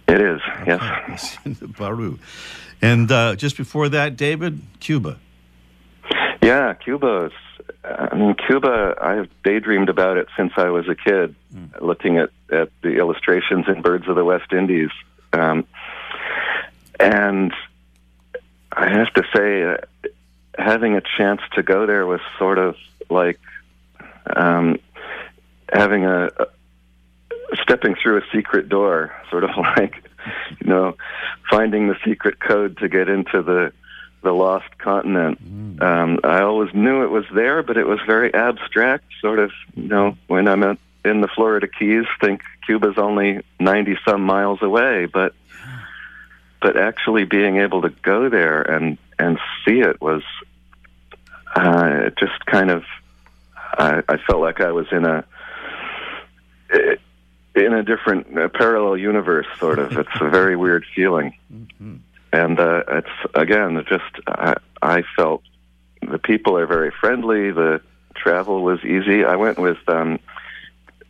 it 0.08 0.22
is. 0.22 0.42
Yes. 0.66 0.80
Hacienda 1.08 1.68
Baru. 1.68 2.18
And 2.82 3.12
uh, 3.12 3.36
just 3.36 3.58
before 3.58 3.90
that, 3.90 4.16
David, 4.18 4.62
Cuba. 4.80 5.20
Yeah, 6.48 6.76
Cuba. 6.76 7.26
Is, 7.26 7.68
I 7.84 8.16
mean, 8.16 8.34
Cuba. 8.36 8.96
I've 9.02 9.30
daydreamed 9.44 9.90
about 9.90 10.16
it 10.16 10.28
since 10.38 10.54
I 10.56 10.70
was 10.70 10.88
a 10.88 10.96
kid, 10.96 11.36
looking 11.82 12.20
at 12.20 12.30
at 12.50 12.70
the 12.82 12.98
illustrations 13.00 13.66
in 13.68 13.82
Birds 13.82 14.08
of 14.08 14.16
the 14.16 14.24
West 14.24 14.54
Indies, 14.54 14.92
um, 15.34 15.68
and 17.02 17.52
I 18.72 18.88
have 18.88 19.14
to 19.16 19.24
say, 19.36 19.64
uh, 19.64 19.78
having 20.58 20.96
a 20.96 21.02
chance 21.18 21.42
to 21.56 21.64
go 21.64 21.86
there 21.86 22.06
was 22.06 22.22
sort 22.40 22.60
of 22.60 22.78
like 23.10 23.42
um, 24.34 24.80
having 25.74 26.06
a, 26.06 26.28
a 26.28 26.48
stepping 27.62 27.96
through 28.02 28.20
a 28.20 28.22
secret 28.34 28.70
door, 28.70 29.14
sort 29.30 29.44
of 29.44 29.50
like 29.58 30.02
you 30.62 30.68
know, 30.68 30.96
finding 31.50 31.90
the 31.90 31.98
secret 32.06 32.40
code 32.40 32.78
to 32.78 32.88
get 32.88 33.10
into 33.10 33.42
the 33.42 33.74
the 34.28 34.34
lost 34.34 34.78
continent. 34.78 35.40
Um, 35.82 36.20
I 36.26 36.42
always 36.42 36.74
knew 36.74 37.04
it 37.04 37.10
was 37.10 37.24
there, 37.34 37.64
but 37.64 37.78
it 37.78 37.88
was 37.88 38.00
very 38.06 38.34
abstract. 38.34 39.06
Sort 39.22 39.40
of, 39.40 39.52
you 39.74 39.88
know, 39.88 40.18
when 40.28 40.50
I'm 40.50 40.64
at, 40.64 40.78
in 41.06 41.22
the 41.22 41.30
Florida 41.30 41.68
Keys, 41.68 42.06
think 42.20 42.42
Cuba's 42.66 42.98
only 42.98 43.42
ninety 43.58 43.98
some 44.06 44.22
miles 44.22 44.62
away, 44.62 45.06
but 45.06 45.34
but 46.62 46.76
actually 46.76 47.24
being 47.24 47.58
able 47.58 47.84
to 47.84 47.90
go 47.90 48.28
there 48.28 48.62
and 48.62 48.98
and 49.18 49.40
see 49.64 49.80
it 49.80 50.02
was 50.02 50.24
uh, 51.56 52.10
just 52.20 52.46
kind 52.46 52.70
of 52.70 52.84
I, 53.56 54.04
I 54.10 54.18
felt 54.18 54.42
like 54.42 54.60
I 54.60 54.74
was 54.74 54.88
in 54.92 55.06
a 55.06 55.24
in 57.56 57.74
a 57.74 57.84
different 57.84 58.38
a 58.38 58.50
parallel 58.50 58.98
universe, 58.98 59.48
sort 59.58 59.80
of. 59.80 59.98
It's 59.98 60.20
a 60.20 60.30
very 60.30 60.58
weird 60.58 60.86
feeling, 60.94 61.34
and 62.38 62.60
uh, 62.60 62.84
it's 62.90 63.34
again 63.34 63.84
just 63.90 64.04
I, 64.28 64.56
I 64.82 65.04
felt 65.16 65.42
the 66.02 66.20
people 66.20 66.58
are 66.58 66.68
very 66.68 66.92
friendly. 66.92 67.52
The 67.52 67.82
travel 68.16 68.64
was 68.64 68.80
easy. 68.84 69.26
I 69.26 69.36
went 69.36 69.58
with 69.58 69.78
um, 69.88 70.20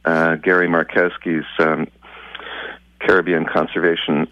uh, 0.06 0.36
Gary 0.36 0.68
Markowski's 0.68 1.46
um, 1.60 1.88
Caribbean 3.00 3.46
Conservation 3.46 4.28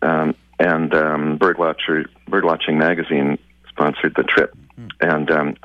um, 0.00 0.34
and 0.58 0.94
um, 0.94 1.38
Birdwatcher 1.38 2.06
Birdwatching 2.30 2.76
magazine 2.76 3.38
sponsored 3.68 4.14
the 4.16 4.22
trip, 4.22 4.56
and 5.00 5.30
um, 5.30 5.56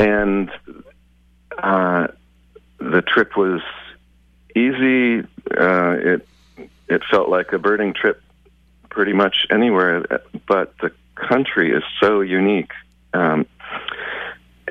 and 0.00 0.50
uh, 1.58 2.08
the 2.78 3.02
trip 3.02 3.36
was 3.36 3.62
easy. 4.56 5.20
Uh, 5.56 5.94
it 6.12 6.28
it 6.88 7.02
felt 7.08 7.28
like 7.28 7.52
a 7.52 7.58
birding 7.58 7.94
trip 7.94 8.20
pretty 8.90 9.12
much 9.12 9.46
anywhere, 9.50 10.04
but 10.46 10.74
the 10.78 10.92
country 11.14 11.72
is 11.72 11.82
so 12.00 12.20
unique, 12.20 12.72
um, 13.14 13.46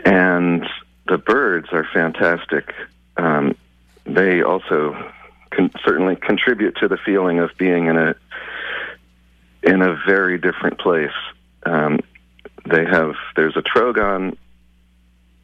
and 0.06 0.66
the 1.08 1.18
birds 1.18 1.68
are 1.72 1.88
fantastic. 1.94 2.74
Um, 3.18 3.56
they 4.06 4.42
also 4.42 5.12
can 5.52 5.72
certainly 5.84 6.16
contribute 6.16 6.78
to 6.78 6.88
the 6.88 6.98
feeling 6.98 7.40
of 7.40 7.52
being 7.58 7.88
in 7.88 7.98
a 7.98 8.16
in 9.64 9.82
a 9.82 9.96
very 10.08 10.38
different 10.38 10.80
place. 10.80 11.12
Um, 11.66 12.00
they 12.70 12.86
have 12.86 13.16
there's 13.36 13.58
a 13.58 13.62
trogon 13.62 14.38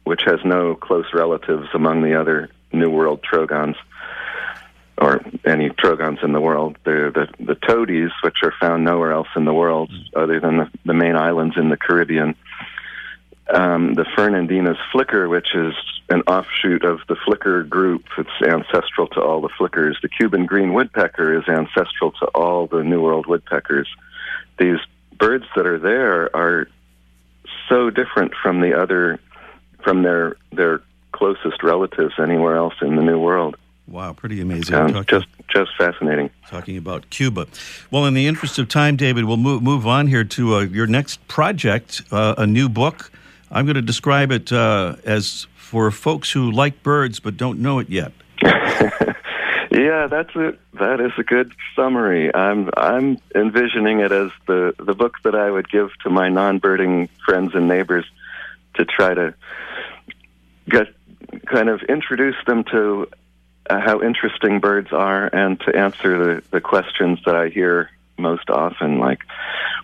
which 0.04 0.22
has 0.24 0.38
no 0.44 0.74
close 0.74 1.06
relatives 1.12 1.68
among 1.74 2.02
the 2.02 2.14
other 2.18 2.48
New 2.72 2.90
World 2.90 3.22
trogons 3.22 3.76
any 5.46 5.70
trogons 5.70 6.22
in 6.24 6.32
the 6.32 6.40
world. 6.40 6.76
They're 6.84 7.10
the, 7.10 7.28
the 7.38 7.54
todies, 7.54 8.10
which 8.22 8.38
are 8.42 8.52
found 8.60 8.84
nowhere 8.84 9.12
else 9.12 9.28
in 9.36 9.44
the 9.44 9.54
world 9.54 9.90
other 10.14 10.40
than 10.40 10.58
the, 10.58 10.70
the 10.84 10.94
main 10.94 11.16
islands 11.16 11.56
in 11.56 11.68
the 11.68 11.76
Caribbean. 11.76 12.34
Um, 13.48 13.94
the 13.94 14.04
Fernandina's 14.16 14.78
flicker, 14.90 15.28
which 15.28 15.54
is 15.54 15.74
an 16.08 16.22
offshoot 16.22 16.84
of 16.84 17.00
the 17.08 17.16
flicker 17.24 17.62
group. 17.62 18.04
It's 18.18 18.28
ancestral 18.42 19.06
to 19.08 19.20
all 19.20 19.40
the 19.40 19.48
flickers. 19.56 19.98
The 20.02 20.08
Cuban 20.08 20.46
green 20.46 20.74
woodpecker 20.74 21.38
is 21.38 21.48
ancestral 21.48 22.10
to 22.12 22.26
all 22.34 22.66
the 22.66 22.82
New 22.82 23.00
World 23.00 23.26
woodpeckers. 23.26 23.88
These 24.58 24.78
birds 25.16 25.44
that 25.54 25.66
are 25.66 25.78
there 25.78 26.34
are 26.34 26.68
so 27.68 27.90
different 27.90 28.34
from 28.42 28.60
the 28.60 28.74
other, 28.74 29.20
from 29.82 30.02
their 30.02 30.36
their 30.52 30.82
closest 31.12 31.62
relatives 31.62 32.14
anywhere 32.18 32.56
else 32.56 32.74
in 32.82 32.96
the 32.96 33.02
New 33.02 33.18
World. 33.18 33.56
Wow, 33.88 34.12
pretty 34.12 34.40
amazing. 34.40 34.74
Um, 34.74 35.04
just 35.06 35.26
just 35.48 35.70
fascinating. 35.78 36.30
talking 36.48 36.76
about 36.76 37.08
Cuba. 37.10 37.46
Well, 37.90 38.04
in 38.06 38.14
the 38.14 38.26
interest 38.26 38.58
of 38.58 38.68
time, 38.68 38.96
David, 38.96 39.24
we'll 39.24 39.36
move, 39.36 39.62
move 39.62 39.86
on 39.86 40.08
here 40.08 40.24
to 40.24 40.56
uh, 40.56 40.60
your 40.60 40.88
next 40.88 41.26
project, 41.28 42.02
uh, 42.10 42.34
a 42.36 42.46
new 42.46 42.68
book. 42.68 43.12
I'm 43.50 43.64
going 43.64 43.76
to 43.76 43.82
describe 43.82 44.32
it 44.32 44.52
uh, 44.52 44.96
as 45.04 45.46
for 45.54 45.90
folks 45.92 46.32
who 46.32 46.50
like 46.50 46.82
birds 46.82 47.20
but 47.20 47.36
don't 47.36 47.60
know 47.60 47.78
it 47.78 47.88
yet. 47.88 48.12
Yeah, 49.76 50.06
that's 50.06 50.30
it. 50.34 50.58
That 50.74 51.00
is 51.00 51.12
a 51.18 51.22
good 51.22 51.52
summary. 51.74 52.34
I'm 52.34 52.70
I'm 52.78 53.18
envisioning 53.34 54.00
it 54.00 54.10
as 54.10 54.30
the 54.46 54.74
the 54.78 54.94
book 54.94 55.16
that 55.22 55.34
I 55.34 55.50
would 55.50 55.68
give 55.68 55.90
to 56.02 56.10
my 56.10 56.30
non-birding 56.30 57.08
friends 57.26 57.54
and 57.54 57.68
neighbors 57.68 58.06
to 58.74 58.86
try 58.86 59.12
to 59.12 59.34
get 60.68 60.88
kind 61.44 61.68
of 61.68 61.82
introduce 61.82 62.36
them 62.46 62.64
to 62.64 63.08
uh, 63.68 63.80
how 63.80 64.02
interesting 64.02 64.60
birds 64.60 64.92
are 64.92 65.26
and 65.26 65.60
to 65.60 65.76
answer 65.76 66.18
the 66.36 66.42
the 66.50 66.60
questions 66.60 67.18
that 67.26 67.34
I 67.34 67.48
hear 67.48 67.90
most 68.18 68.48
often, 68.50 68.98
like 68.98 69.20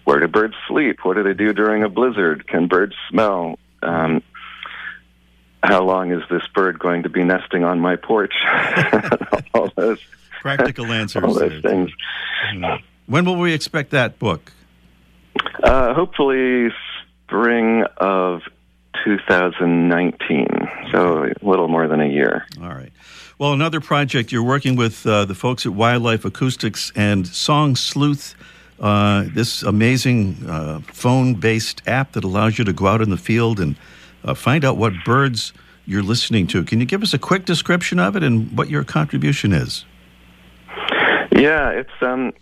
where 0.05 0.21
do 0.21 0.29
birds 0.29 0.55
sleep? 0.69 1.05
What 1.05 1.15
do 1.15 1.23
they 1.23 1.35
do 1.35 1.53
during 1.53 1.83
a 1.83 1.89
blizzard? 1.89 2.47
Can 2.47 2.67
birds 2.67 2.95
smell? 3.11 3.59
Um, 3.83 4.23
how 5.63 5.85
long 5.85 6.11
is 6.13 6.23
this 6.31 6.43
bird 6.55 6.79
going 6.79 7.05
to 7.05 7.09
be 7.09 7.23
nesting 7.23 7.65
on 7.65 7.79
my 7.81 7.97
porch? 7.97 8.35
all 9.55 9.71
those, 9.77 10.01
Practical 10.41 10.87
answers. 10.87 11.23
all 11.23 11.35
those 11.35 11.63
things. 11.63 11.91
When 13.07 13.25
will 13.25 13.37
we 13.37 13.53
expect 13.53 13.91
that 13.91 14.19
book? 14.19 14.53
Uh, 15.63 15.95
hopefully, 15.95 16.71
spring 17.27 17.85
of 17.97 18.43
2019. 19.05 20.62
So 20.93 21.25
a 21.25 21.47
little 21.49 21.69
more 21.69 21.89
than 21.89 22.01
a 22.01 22.07
year. 22.07 22.47
All 22.61 22.69
right. 22.69 22.93
Well, 23.39 23.53
another 23.55 23.81
project 23.81 24.31
you're 24.31 24.43
working 24.43 24.77
with 24.77 25.05
uh, 25.07 25.25
the 25.25 25.35
folks 25.35 25.67
at 25.67 25.73
Wildlife 25.73 26.25
Acoustics 26.25 26.93
and 26.95 27.27
Song 27.27 27.75
Sleuth. 27.75 28.37
Uh, 28.79 29.25
this 29.35 29.63
amazing 29.63 30.37
uh, 30.47 30.81
phone-based 30.81 31.83
app 31.87 32.13
that 32.13 32.25
allows 32.25 32.59
you 32.59 32.65
to 32.65 32.73
go 32.73 32.87
out 32.87 33.01
in 33.01 33.11
the 33.11 33.17
field 33.17 33.59
and 33.59 33.77
uh, 34.25 34.35
find 34.35 34.65
out 34.65 34.77
what 34.77 34.93
birds 35.05 35.53
you're 35.87 36.03
listening 36.03 36.47
to. 36.49 36.63
Can 36.63 36.79
you 36.79 36.87
give 36.87 37.03
us 37.03 37.15
a 37.15 37.19
quick 37.19 37.45
description 37.45 37.99
of 37.99 38.17
it 38.17 38.23
and 38.23 38.57
what 38.57 38.69
your 38.69 38.85
contribution 38.85 39.53
is? 39.53 39.85
Yeah, 41.35 41.71
it's 41.71 42.03
um, 42.03 42.33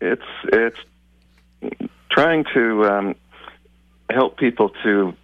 it's 0.00 0.22
it's 0.44 0.78
trying 2.10 2.44
to 2.54 2.84
um, 2.86 3.14
help 4.10 4.38
people 4.38 4.70
to 4.82 5.14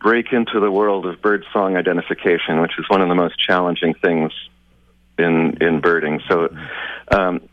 break 0.00 0.32
into 0.32 0.60
the 0.60 0.70
world 0.70 1.06
of 1.06 1.20
bird 1.20 1.44
song 1.52 1.76
identification, 1.76 2.60
which 2.60 2.78
is 2.78 2.88
one 2.88 3.00
of 3.00 3.08
the 3.08 3.14
most 3.14 3.38
challenging 3.38 3.94
things 3.94 4.32
in 5.18 5.58
in 5.60 5.80
birding. 5.80 6.20
So. 6.28 6.54
Um, 7.10 7.48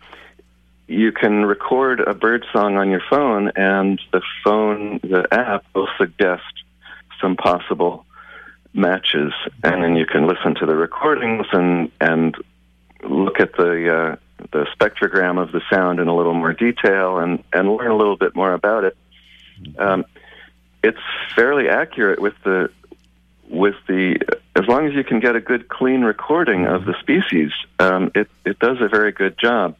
you 0.87 1.13
can 1.13 1.45
record 1.45 2.01
a 2.01 2.13
bird 2.13 2.45
song 2.51 2.75
on 2.75 2.89
your 2.89 3.01
phone, 3.09 3.51
and 3.55 3.99
the 4.11 4.21
phone, 4.43 4.99
the 5.01 5.25
app, 5.31 5.63
will 5.73 5.87
suggest 5.97 6.43
some 7.21 7.37
possible 7.37 8.05
matches, 8.73 9.31
and 9.63 9.83
then 9.83 9.95
you 9.95 10.05
can 10.05 10.27
listen 10.27 10.55
to 10.55 10.65
the 10.65 10.75
recordings 10.75 11.45
and 11.53 11.91
and 12.01 12.35
look 13.03 13.39
at 13.39 13.53
the 13.53 13.95
uh, 13.95 14.15
the 14.51 14.65
spectrogram 14.77 15.41
of 15.41 15.51
the 15.51 15.61
sound 15.69 15.99
in 15.99 16.07
a 16.07 16.15
little 16.15 16.33
more 16.33 16.53
detail 16.53 17.19
and 17.19 17.43
and 17.53 17.73
learn 17.75 17.91
a 17.91 17.97
little 17.97 18.17
bit 18.17 18.35
more 18.35 18.53
about 18.53 18.83
it. 18.83 18.97
Um, 19.77 20.05
it's 20.83 20.99
fairly 21.35 21.69
accurate 21.69 22.19
with 22.19 22.33
the 22.43 22.69
with 23.49 23.75
the 23.87 24.17
as 24.55 24.65
long 24.67 24.87
as 24.87 24.93
you 24.93 25.03
can 25.03 25.19
get 25.19 25.35
a 25.35 25.41
good 25.41 25.67
clean 25.67 26.01
recording 26.01 26.65
of 26.65 26.85
the 26.85 26.95
species, 26.99 27.51
um, 27.79 28.11
it 28.15 28.29
it 28.45 28.59
does 28.59 28.77
a 28.81 28.87
very 28.87 29.11
good 29.11 29.37
job. 29.37 29.75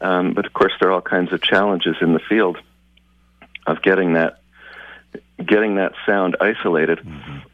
Um, 0.00 0.34
but 0.34 0.46
of 0.46 0.52
course, 0.52 0.72
there 0.80 0.90
are 0.90 0.92
all 0.92 1.00
kinds 1.00 1.32
of 1.32 1.40
challenges 1.40 1.96
in 2.00 2.12
the 2.12 2.18
field 2.18 2.58
of 3.66 3.82
getting 3.82 4.14
that 4.14 4.40
getting 5.44 5.76
that 5.76 5.92
sound 6.06 6.36
isolated. 6.40 7.00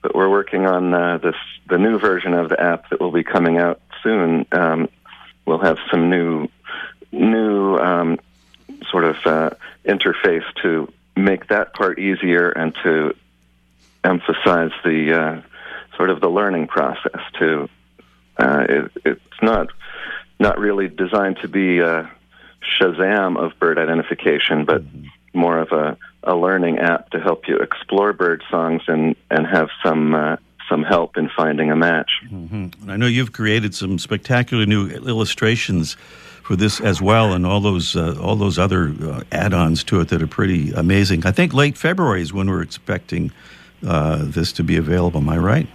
But 0.03 0.15
we're 0.15 0.31
working 0.31 0.67
on 0.67 0.95
uh, 0.95 1.19
this 1.19 1.37
the 1.69 1.79
new 1.79 1.99
version 1.99 2.35
of 2.35 2.49
the 2.49 2.61
app 2.61 2.91
that 2.91 3.01
will 3.01 3.13
be 3.13 3.25
coming 3.25 3.59
out 3.59 3.81
soon. 4.03 4.47
Um, 4.53 4.89
we'll 5.47 5.59
have 5.59 5.79
some 5.91 6.11
new 6.11 6.49
new 7.13 7.77
um, 7.79 8.19
sort 8.91 9.05
of 9.05 9.17
uh, 9.25 9.51
interface 9.85 10.45
to 10.63 10.93
make 11.19 11.49
that 11.49 11.75
part 11.75 11.99
easier 11.99 12.51
and 12.51 12.75
to 12.83 13.15
emphasize 14.05 14.71
the 14.85 15.13
uh, 15.13 15.43
sort 15.97 16.11
of 16.11 16.21
the 16.21 16.29
learning 16.29 16.69
process. 16.69 17.21
To 17.39 17.69
uh, 18.39 18.65
it, 18.69 18.93
it's 19.05 19.43
not 19.43 19.69
not 20.39 20.59
really 20.59 20.89
designed 20.89 21.39
to 21.43 21.49
be 21.49 21.81
a 21.81 22.11
Shazam 22.79 23.37
of 23.37 23.59
bird 23.59 23.79
identification, 23.79 24.65
but 24.65 24.83
more 25.35 25.59
of 25.59 25.73
a, 25.73 25.97
a 26.23 26.35
learning 26.35 26.79
app 26.79 27.11
to 27.11 27.21
help 27.21 27.49
you 27.49 27.57
explore 27.57 28.13
bird 28.13 28.43
songs 28.51 28.83
and 28.87 29.17
and 29.31 29.47
have 29.47 29.69
some 29.85 30.15
uh, 30.15 30.37
some 30.69 30.83
help 30.83 31.17
in 31.17 31.31
finding 31.35 31.71
a 31.71 31.77
match. 31.77 32.11
And 32.31 32.75
I 32.89 32.97
know 32.97 33.07
you've 33.07 33.33
created 33.33 33.75
some 33.75 33.99
spectacular 33.99 34.67
new 34.67 34.89
illustrations 34.89 35.97
for 36.49 36.57
this 36.57 36.81
as 36.81 37.01
well, 37.03 37.35
and 37.35 37.45
all 37.45 37.61
those 37.61 37.95
uh, 37.95 38.19
all 38.23 38.35
those 38.35 38.59
other 38.59 38.95
uh, 39.03 39.23
add-ons 39.33 39.85
to 39.85 40.01
it 40.01 40.09
that 40.09 40.23
are 40.23 40.27
pretty 40.27 40.73
amazing. 40.73 41.27
I 41.27 41.31
think 41.31 41.53
late 41.53 41.77
February 41.77 42.23
is 42.23 42.33
when 42.33 42.49
we're 42.49 42.63
expecting 42.63 43.31
uh, 43.87 44.21
this 44.23 44.51
to 44.53 44.65
be 44.65 44.79
available. 44.79 45.21
Am 45.21 45.29
I 45.29 45.37
right? 45.37 45.69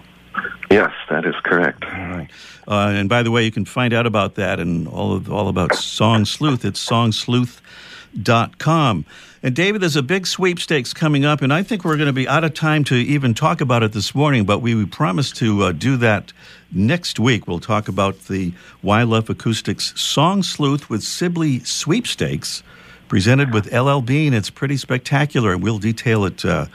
Yes, 0.71 0.89
that 1.11 1.27
is 1.27 1.35
correct. 1.43 1.85
All 1.85 1.91
right. 1.91 2.27
Uh, 2.67 2.87
and 2.87 3.07
by 3.07 3.21
the 3.21 3.29
way, 3.29 3.43
you 3.43 3.51
can 3.51 3.65
find 3.65 3.93
out 3.93 4.07
about 4.07 4.33
that 4.33 4.59
and 4.59 4.87
all 4.87 5.13
of, 5.13 5.31
all 5.31 5.47
about 5.47 5.75
Song 5.75 6.25
Sleuth. 6.25 6.65
It's 6.65 6.83
songsleuth.com. 6.83 9.05
And 9.45 9.53
David, 9.53 9.81
there's 9.81 9.97
a 9.97 10.01
big 10.01 10.25
sweepstakes 10.25 10.93
coming 10.93 11.25
up, 11.25 11.41
and 11.41 11.51
I 11.51 11.63
think 11.63 11.83
we're 11.83 11.97
going 11.97 12.07
to 12.07 12.13
be 12.13 12.29
out 12.29 12.45
of 12.45 12.53
time 12.53 12.85
to 12.85 12.95
even 12.95 13.33
talk 13.33 13.59
about 13.59 13.83
it 13.83 13.91
this 13.91 14.15
morning, 14.15 14.45
but 14.45 14.59
we, 14.59 14.73
we 14.73 14.85
promised 14.85 15.35
to 15.37 15.63
uh, 15.63 15.71
do 15.73 15.97
that 15.97 16.31
next 16.71 17.19
week. 17.19 17.45
We'll 17.45 17.59
talk 17.59 17.89
about 17.89 18.17
the 18.27 18.53
Wildlife 18.81 19.29
Acoustics 19.29 19.99
Song 19.99 20.43
Sleuth 20.43 20.89
with 20.89 21.03
Sibley 21.03 21.59
sweepstakes 21.59 22.63
presented 23.09 23.53
with 23.53 23.73
LL 23.73 23.99
Bean. 23.99 24.33
It's 24.33 24.49
pretty 24.49 24.77
spectacular, 24.77 25.51
and 25.51 25.61
we'll 25.61 25.77
detail 25.77 26.23
it 26.23 26.45
uh, 26.45 26.67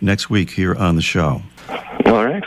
next 0.00 0.30
week 0.30 0.50
here 0.50 0.76
on 0.76 0.94
the 0.94 1.02
show. 1.02 1.42
All 2.06 2.24
right. 2.24 2.44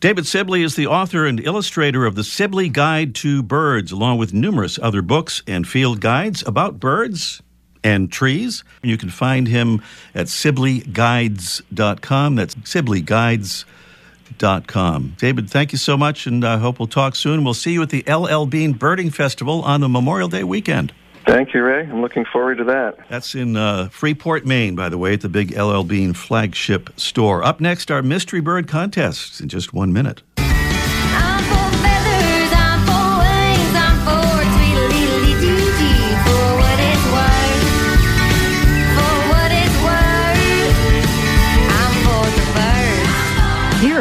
David 0.00 0.26
Sibley 0.26 0.62
is 0.62 0.76
the 0.76 0.88
author 0.88 1.24
and 1.24 1.40
illustrator 1.40 2.04
of 2.04 2.14
the 2.14 2.24
Sibley 2.24 2.68
Guide 2.68 3.14
to 3.14 3.42
Birds, 3.42 3.90
along 3.90 4.18
with 4.18 4.34
numerous 4.34 4.78
other 4.82 5.00
books 5.00 5.42
and 5.46 5.66
field 5.66 6.02
guides 6.02 6.46
about 6.46 6.78
birds 6.78 7.40
and 7.84 8.10
trees. 8.10 8.64
You 8.82 8.96
can 8.96 9.10
find 9.10 9.46
him 9.46 9.82
at 10.14 10.26
sibleyguides.com. 10.26 12.34
That's 12.34 12.54
sibleyguides.com. 12.56 15.16
David, 15.18 15.50
thank 15.50 15.72
you 15.72 15.78
so 15.78 15.96
much, 15.96 16.26
and 16.26 16.44
I 16.44 16.56
hope 16.56 16.80
we'll 16.80 16.88
talk 16.88 17.14
soon. 17.14 17.44
We'll 17.44 17.54
see 17.54 17.72
you 17.72 17.82
at 17.82 17.90
the 17.90 18.02
LL 18.10 18.46
Bean 18.46 18.72
Birding 18.72 19.10
Festival 19.10 19.62
on 19.62 19.80
the 19.80 19.88
Memorial 19.88 20.28
Day 20.28 20.42
weekend. 20.42 20.92
Thank 21.26 21.54
you, 21.54 21.62
Ray. 21.62 21.86
I'm 21.86 22.02
looking 22.02 22.26
forward 22.26 22.58
to 22.58 22.64
that. 22.64 22.98
That's 23.08 23.34
in 23.34 23.56
uh, 23.56 23.88
Freeport, 23.88 24.44
Maine, 24.44 24.74
by 24.74 24.90
the 24.90 24.98
way, 24.98 25.14
at 25.14 25.22
the 25.22 25.30
big 25.30 25.56
LL 25.56 25.82
Bean 25.82 26.12
flagship 26.12 26.90
store. 26.98 27.42
Up 27.42 27.60
next, 27.60 27.90
our 27.90 28.02
mystery 28.02 28.40
bird 28.40 28.68
contest 28.68 29.40
in 29.40 29.48
just 29.48 29.72
one 29.72 29.92
minute. 29.92 30.22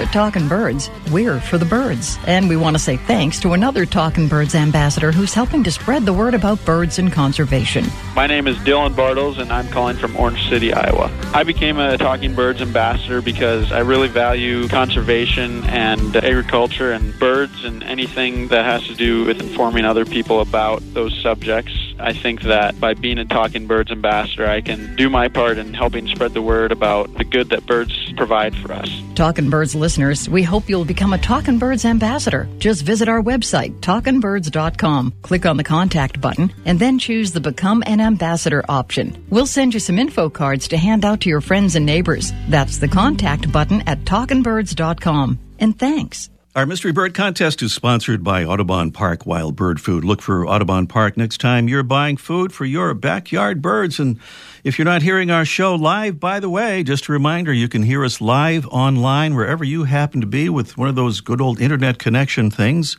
At 0.04 0.12
Talkin' 0.12 0.50
Birds, 0.50 0.89
we're 1.12 1.39
for 1.39 1.58
the 1.58 1.66
birds. 1.66 2.20
And 2.28 2.50
we 2.50 2.58
want 2.58 2.76
to 2.76 2.80
say 2.82 2.98
thanks 2.98 3.39
to 3.39 3.54
another 3.54 3.86
Talkin' 3.86 4.28
Birds 4.28 4.54
ambassador 4.54 5.12
who's 5.12 5.34
helping 5.34 5.63
to 5.63 5.72
spread 5.72 6.06
the 6.06 6.12
word 6.12 6.34
about 6.34 6.63
birds 6.66 7.00
and 7.00 7.12
conservation. 7.12 7.86
My 8.13 8.28
name 8.28 8.48
is 8.48 8.58
Dylan 8.58 8.94
Bartles, 8.94 9.39
and 9.39 9.52
I'm 9.52 9.68
calling 9.70 9.96
from 9.96 10.16
Orange 10.18 10.48
City, 10.50 10.74
Iowa. 10.74 11.10
I 11.34 11.44
became 11.44 11.80
a 11.80 11.98
Talking 11.98 12.36
Birds 12.36 12.62
ambassador 12.62 13.22
because 13.22 13.72
I 13.72 13.80
really 13.80 14.10
value 14.10 14.68
conservation 14.68 15.63
and 15.66 16.16
agriculture 16.18 16.92
and 16.92 17.18
birds 17.18 17.63
and 17.63 17.82
anything 17.84 18.50
that 18.50 18.66
has 18.66 18.86
to 18.88 18.96
do 18.96 19.26
with 19.26 19.39
informing 19.39 19.86
other 19.86 20.06
people 20.06 20.42
about 20.42 20.84
those 20.94 21.18
subjects. 21.22 21.74
I 21.98 22.12
think 22.12 22.42
that 22.42 22.78
by 22.80 22.94
being 22.94 23.20
a 23.20 23.26
Talking 23.26 23.68
Birds 23.68 23.92
ambassador, 23.92 24.48
I 24.48 24.60
can 24.60 24.96
do 24.98 25.10
my 25.10 25.30
part 25.30 25.58
in 25.58 25.74
helping 25.74 26.08
spread 26.08 26.34
the 26.34 26.42
word 26.42 26.74
about 26.74 27.13
the 27.16 27.24
good 27.24 27.50
that 27.50 27.66
birds 27.66 28.03
provide 28.17 28.56
for 28.56 28.73
us. 28.73 28.89
Talkin' 29.15 29.49
Birds 29.49 29.76
listeners, 29.76 30.28
we 30.28 30.43
hope 30.43 30.69
you'll 30.69 30.86
become 30.86 31.13
a 31.13 31.17
Talkin' 31.17 31.60
Birds 31.60 31.86
ambassador. 31.86 32.47
Just 32.58 32.84
visit 32.84 33.08
our 33.08 33.21
website, 33.21 33.80
talkinbirds.com, 33.80 35.13
click 35.21 35.45
on 35.45 35.58
the 35.58 35.63
contact 35.63 36.19
button, 36.19 36.54
and 36.65 36.80
then 36.80 36.99
choose 36.99 37.32
the 37.32 37.41
Become 37.41 37.84
an 37.86 38.02
Ambassador 38.02 38.63
option. 38.69 39.26
We'll 39.30 39.45
send 39.45 39.73
you 39.73 39.80
some 39.80 39.99
info 39.99 40.30
cards 40.30 40.67
to 40.69 40.78
hand 40.78 41.06
out 41.06 41.21
to 41.21 41.30
your 41.30 41.41
friends 41.41 41.76
and 41.76 41.86
neighbors. 41.86 42.32
That's 42.49 42.78
the 42.78 42.88
contact 42.88 43.52
button 43.52 43.82
at 43.88 44.06
talkinbirds.com. 44.06 45.39
And 45.60 45.78
thanks. 45.78 46.30
Our 46.56 46.68
Mystery 46.68 46.92
Bird 46.92 47.16
Contest 47.16 47.63
is 47.63 47.74
sponsored 47.74 48.24
by 48.24 48.46
Audubon 48.46 48.92
Park 48.92 49.26
Wild 49.26 49.56
Bird 49.56 49.82
Food. 49.82 50.04
Look 50.04 50.22
for 50.22 50.46
Audubon 50.46 50.86
Park 50.86 51.18
next 51.18 51.42
time 51.42 51.68
you're 51.68 51.82
buying 51.82 52.16
food 52.16 52.54
for 52.54 52.63
your 52.63 52.94
backyard 52.94 53.60
birds. 53.60 54.00
And 54.00 54.20
if 54.63 54.78
you're 54.78 54.86
not 54.86 55.02
hearing 55.02 55.32
our 55.32 55.46
show 55.46 55.74
live, 55.74 56.20
by 56.20 56.39
the 56.39 56.52
way, 56.52 56.84
just 56.84 57.10
a 57.10 57.12
reminder 57.12 57.52
you 57.52 57.68
can 57.68 57.82
hear 57.82 58.06
us 58.06 58.22
live 58.22 58.68
online 58.68 59.34
wherever 59.34 59.63
you 59.63 59.86
happen 59.86 60.22
to 60.22 60.28
be 60.28 60.48
with 60.48 60.78
one 60.78 60.88
of 60.88 60.94
those 60.94 61.22
good 61.22 61.42
old 61.42 61.60
internet 61.60 61.98
connection 61.98 62.52
things. 62.52 62.98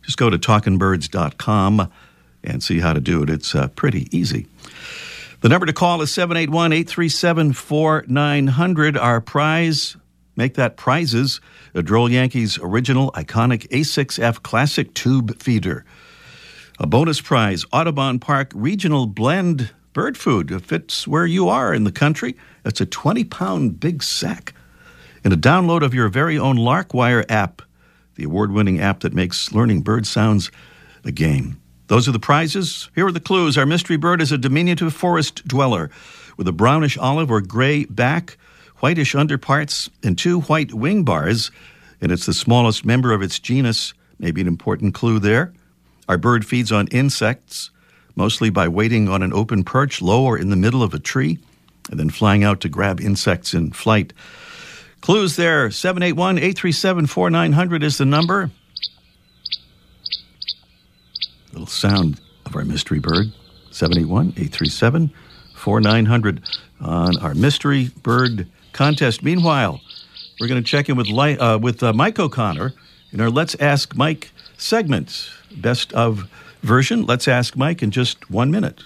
Just 0.00 0.16
go 0.16 0.30
to 0.30 0.38
talkingbirds.com 0.38 1.92
and 2.42 2.62
see 2.62 2.80
how 2.80 2.94
to 2.94 3.00
do 3.00 3.22
it. 3.22 3.28
It's 3.28 3.54
uh, 3.54 3.68
pretty 3.68 4.08
easy. 4.16 4.46
The 5.42 5.50
number 5.50 5.66
to 5.66 5.74
call 5.74 6.00
is 6.00 6.10
781 6.10 6.72
837 6.72 7.52
4900. 7.52 8.96
Our 8.96 9.20
prize, 9.20 9.98
make 10.38 10.54
that 10.54 10.76
prizes, 10.76 11.40
a 11.74 11.82
Droll 11.82 12.08
Yankees 12.08 12.58
original 12.62 13.10
iconic 13.12 13.68
A6F 13.68 14.40
classic 14.42 14.94
tube 14.94 15.42
feeder. 15.42 15.84
A 16.78 16.86
bonus 16.86 17.20
prize, 17.20 17.64
Audubon 17.72 18.20
Park 18.20 18.52
Regional 18.54 19.06
Blend 19.06 19.72
Bird 19.92 20.16
Food. 20.16 20.52
It 20.52 20.64
fits 20.64 21.08
where 21.08 21.26
you 21.26 21.48
are 21.48 21.74
in 21.74 21.82
the 21.82 21.90
country. 21.90 22.36
It's 22.64 22.80
a 22.80 22.86
20 22.86 23.24
pound 23.24 23.80
big 23.80 24.00
sack. 24.00 24.54
And 25.24 25.32
a 25.32 25.36
download 25.36 25.82
of 25.82 25.92
your 25.92 26.08
very 26.08 26.38
own 26.38 26.56
Larkwire 26.56 27.24
app, 27.28 27.60
the 28.14 28.22
award 28.22 28.52
winning 28.52 28.80
app 28.80 29.00
that 29.00 29.12
makes 29.12 29.52
learning 29.52 29.82
bird 29.82 30.06
sounds 30.06 30.52
a 31.04 31.10
game. 31.10 31.60
Those 31.88 32.06
are 32.06 32.12
the 32.12 32.20
prizes. 32.20 32.90
Here 32.94 33.08
are 33.08 33.12
the 33.12 33.18
clues. 33.18 33.58
Our 33.58 33.66
mystery 33.66 33.96
bird 33.96 34.22
is 34.22 34.30
a 34.30 34.38
diminutive 34.38 34.94
forest 34.94 35.48
dweller 35.48 35.90
with 36.36 36.46
a 36.46 36.52
brownish 36.52 36.96
olive 36.96 37.28
or 37.28 37.40
gray 37.40 37.86
back, 37.86 38.38
whitish 38.80 39.14
underparts, 39.14 39.90
and 40.02 40.16
two 40.16 40.40
white 40.42 40.74
wing 40.74 41.04
bars, 41.04 41.50
and 42.00 42.12
it's 42.12 42.26
the 42.26 42.34
smallest 42.34 42.84
member 42.84 43.12
of 43.12 43.22
its 43.22 43.38
genus. 43.38 43.94
Maybe 44.18 44.40
an 44.40 44.46
important 44.46 44.94
clue 44.94 45.18
there. 45.18 45.52
Our 46.08 46.18
bird 46.18 46.44
feeds 46.44 46.72
on 46.72 46.88
insects, 46.88 47.70
mostly 48.16 48.50
by 48.50 48.68
waiting 48.68 49.08
on 49.08 49.22
an 49.22 49.32
open 49.32 49.64
perch 49.64 50.00
low 50.00 50.24
or 50.24 50.38
in 50.38 50.50
the 50.50 50.56
middle 50.56 50.82
of 50.82 50.94
a 50.94 50.98
tree, 50.98 51.38
and 51.90 51.98
then 51.98 52.10
flying 52.10 52.44
out 52.44 52.60
to 52.60 52.68
grab 52.68 53.00
insects 53.00 53.54
in 53.54 53.72
flight. 53.72 54.12
Clues 55.00 55.36
there 55.36 55.70
781 55.70 56.38
837 56.38 57.06
4900 57.06 57.82
is 57.82 57.98
the 57.98 58.04
number. 58.04 58.50
Little 61.52 61.66
sound 61.66 62.20
of 62.44 62.56
our 62.56 62.64
mystery 62.64 62.98
bird 62.98 63.32
781 63.70 64.28
837 64.30 65.12
4900 65.54 66.42
on 66.80 67.16
our 67.18 67.34
mystery 67.34 67.90
bird 68.02 68.48
contest. 68.72 69.22
Meanwhile, 69.22 69.80
we're 70.40 70.48
going 70.48 70.62
to 70.62 70.68
check 70.68 70.88
in 70.88 70.96
with, 70.96 71.10
uh, 71.10 71.58
with 71.60 71.82
uh, 71.82 71.92
Mike 71.92 72.18
O'Connor 72.18 72.72
in 73.12 73.20
our 73.20 73.30
Let's 73.30 73.54
Ask 73.56 73.96
Mike 73.96 74.30
segment. 74.56 75.30
Best 75.56 75.92
of 75.92 76.28
version. 76.62 77.04
Let's 77.06 77.28
Ask 77.28 77.56
Mike 77.56 77.82
in 77.82 77.90
just 77.90 78.30
one 78.30 78.50
minute. 78.50 78.82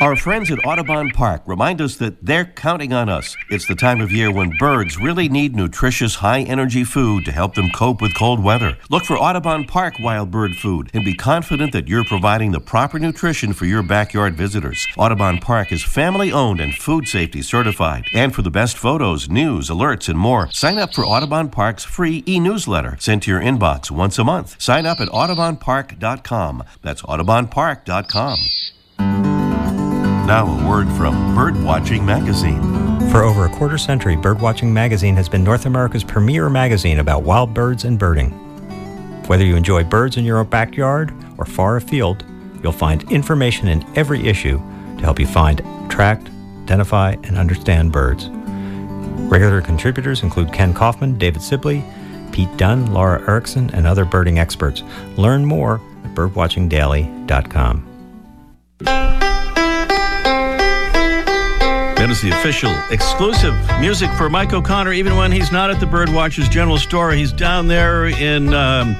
Our 0.00 0.16
friends 0.16 0.50
at 0.50 0.64
Audubon 0.64 1.10
Park 1.10 1.42
remind 1.44 1.82
us 1.82 1.96
that 1.96 2.24
they're 2.24 2.46
counting 2.46 2.94
on 2.94 3.10
us. 3.10 3.36
It's 3.50 3.66
the 3.66 3.74
time 3.74 4.00
of 4.00 4.10
year 4.10 4.32
when 4.32 4.56
birds 4.58 4.96
really 4.96 5.28
need 5.28 5.54
nutritious, 5.54 6.14
high 6.14 6.40
energy 6.40 6.84
food 6.84 7.26
to 7.26 7.32
help 7.32 7.54
them 7.54 7.68
cope 7.74 8.00
with 8.00 8.16
cold 8.16 8.42
weather. 8.42 8.78
Look 8.88 9.04
for 9.04 9.18
Audubon 9.18 9.66
Park 9.66 9.92
wild 10.00 10.30
bird 10.30 10.56
food 10.56 10.90
and 10.94 11.04
be 11.04 11.12
confident 11.12 11.74
that 11.74 11.86
you're 11.86 12.06
providing 12.06 12.50
the 12.50 12.60
proper 12.60 12.98
nutrition 12.98 13.52
for 13.52 13.66
your 13.66 13.82
backyard 13.82 14.36
visitors. 14.36 14.86
Audubon 14.96 15.36
Park 15.36 15.70
is 15.70 15.84
family 15.84 16.32
owned 16.32 16.60
and 16.60 16.74
food 16.74 17.06
safety 17.06 17.42
certified. 17.42 18.06
And 18.14 18.34
for 18.34 18.40
the 18.40 18.50
best 18.50 18.78
photos, 18.78 19.28
news, 19.28 19.68
alerts, 19.68 20.08
and 20.08 20.18
more, 20.18 20.50
sign 20.50 20.78
up 20.78 20.94
for 20.94 21.04
Audubon 21.04 21.50
Park's 21.50 21.84
free 21.84 22.24
e 22.26 22.40
newsletter 22.40 22.96
sent 22.98 23.24
to 23.24 23.30
your 23.30 23.42
inbox 23.42 23.90
once 23.90 24.18
a 24.18 24.24
month. 24.24 24.56
Sign 24.62 24.86
up 24.86 24.98
at 24.98 25.08
audubonpark.com. 25.08 26.64
That's 26.80 27.02
audubonpark.com. 27.02 28.38
Now, 30.26 30.46
a 30.46 30.68
word 30.68 30.86
from 30.96 31.14
Birdwatching 31.34 32.04
Magazine. 32.04 32.60
For 33.10 33.24
over 33.24 33.46
a 33.46 33.48
quarter 33.48 33.78
century, 33.78 34.16
Birdwatching 34.16 34.70
Magazine 34.70 35.16
has 35.16 35.28
been 35.28 35.42
North 35.42 35.66
America's 35.66 36.04
premier 36.04 36.48
magazine 36.48 37.00
about 37.00 37.24
wild 37.24 37.52
birds 37.52 37.84
and 37.84 37.98
birding. 37.98 38.30
Whether 39.26 39.44
you 39.44 39.56
enjoy 39.56 39.82
birds 39.84 40.16
in 40.16 40.24
your 40.24 40.38
own 40.38 40.46
backyard 40.46 41.12
or 41.38 41.44
far 41.44 41.76
afield, 41.76 42.24
you'll 42.62 42.72
find 42.72 43.10
information 43.10 43.66
in 43.66 43.84
every 43.96 44.26
issue 44.26 44.58
to 44.58 45.02
help 45.02 45.18
you 45.18 45.26
find, 45.26 45.58
track, 45.90 46.20
identify, 46.62 47.16
and 47.24 47.36
understand 47.36 47.90
birds. 47.90 48.28
Regular 49.28 49.60
contributors 49.60 50.22
include 50.22 50.52
Kenn 50.52 50.72
Kaufman, 50.72 51.18
David 51.18 51.42
Sibley, 51.42 51.84
Pete 52.30 52.56
Dunne, 52.56 52.92
Laura 52.92 53.20
Erickson, 53.28 53.70
and 53.74 53.86
other 53.86 54.04
birding 54.04 54.38
experts. 54.38 54.82
Learn 55.16 55.44
more 55.44 55.80
at 56.04 56.14
birdwatchingdaily.com. 56.14 57.89
That 62.00 62.08
is 62.08 62.22
the 62.22 62.30
official 62.30 62.74
exclusive 62.90 63.54
music 63.78 64.10
for 64.12 64.30
Mike 64.30 64.54
O'Connor, 64.54 64.94
even 64.94 65.16
when 65.16 65.30
he's 65.30 65.52
not 65.52 65.70
at 65.70 65.80
the 65.80 65.86
Birdwatchers 65.86 66.50
General 66.50 66.78
Store. 66.78 67.12
He's 67.12 67.30
down 67.30 67.68
there 67.68 68.06
in, 68.06 68.54
um, 68.54 68.96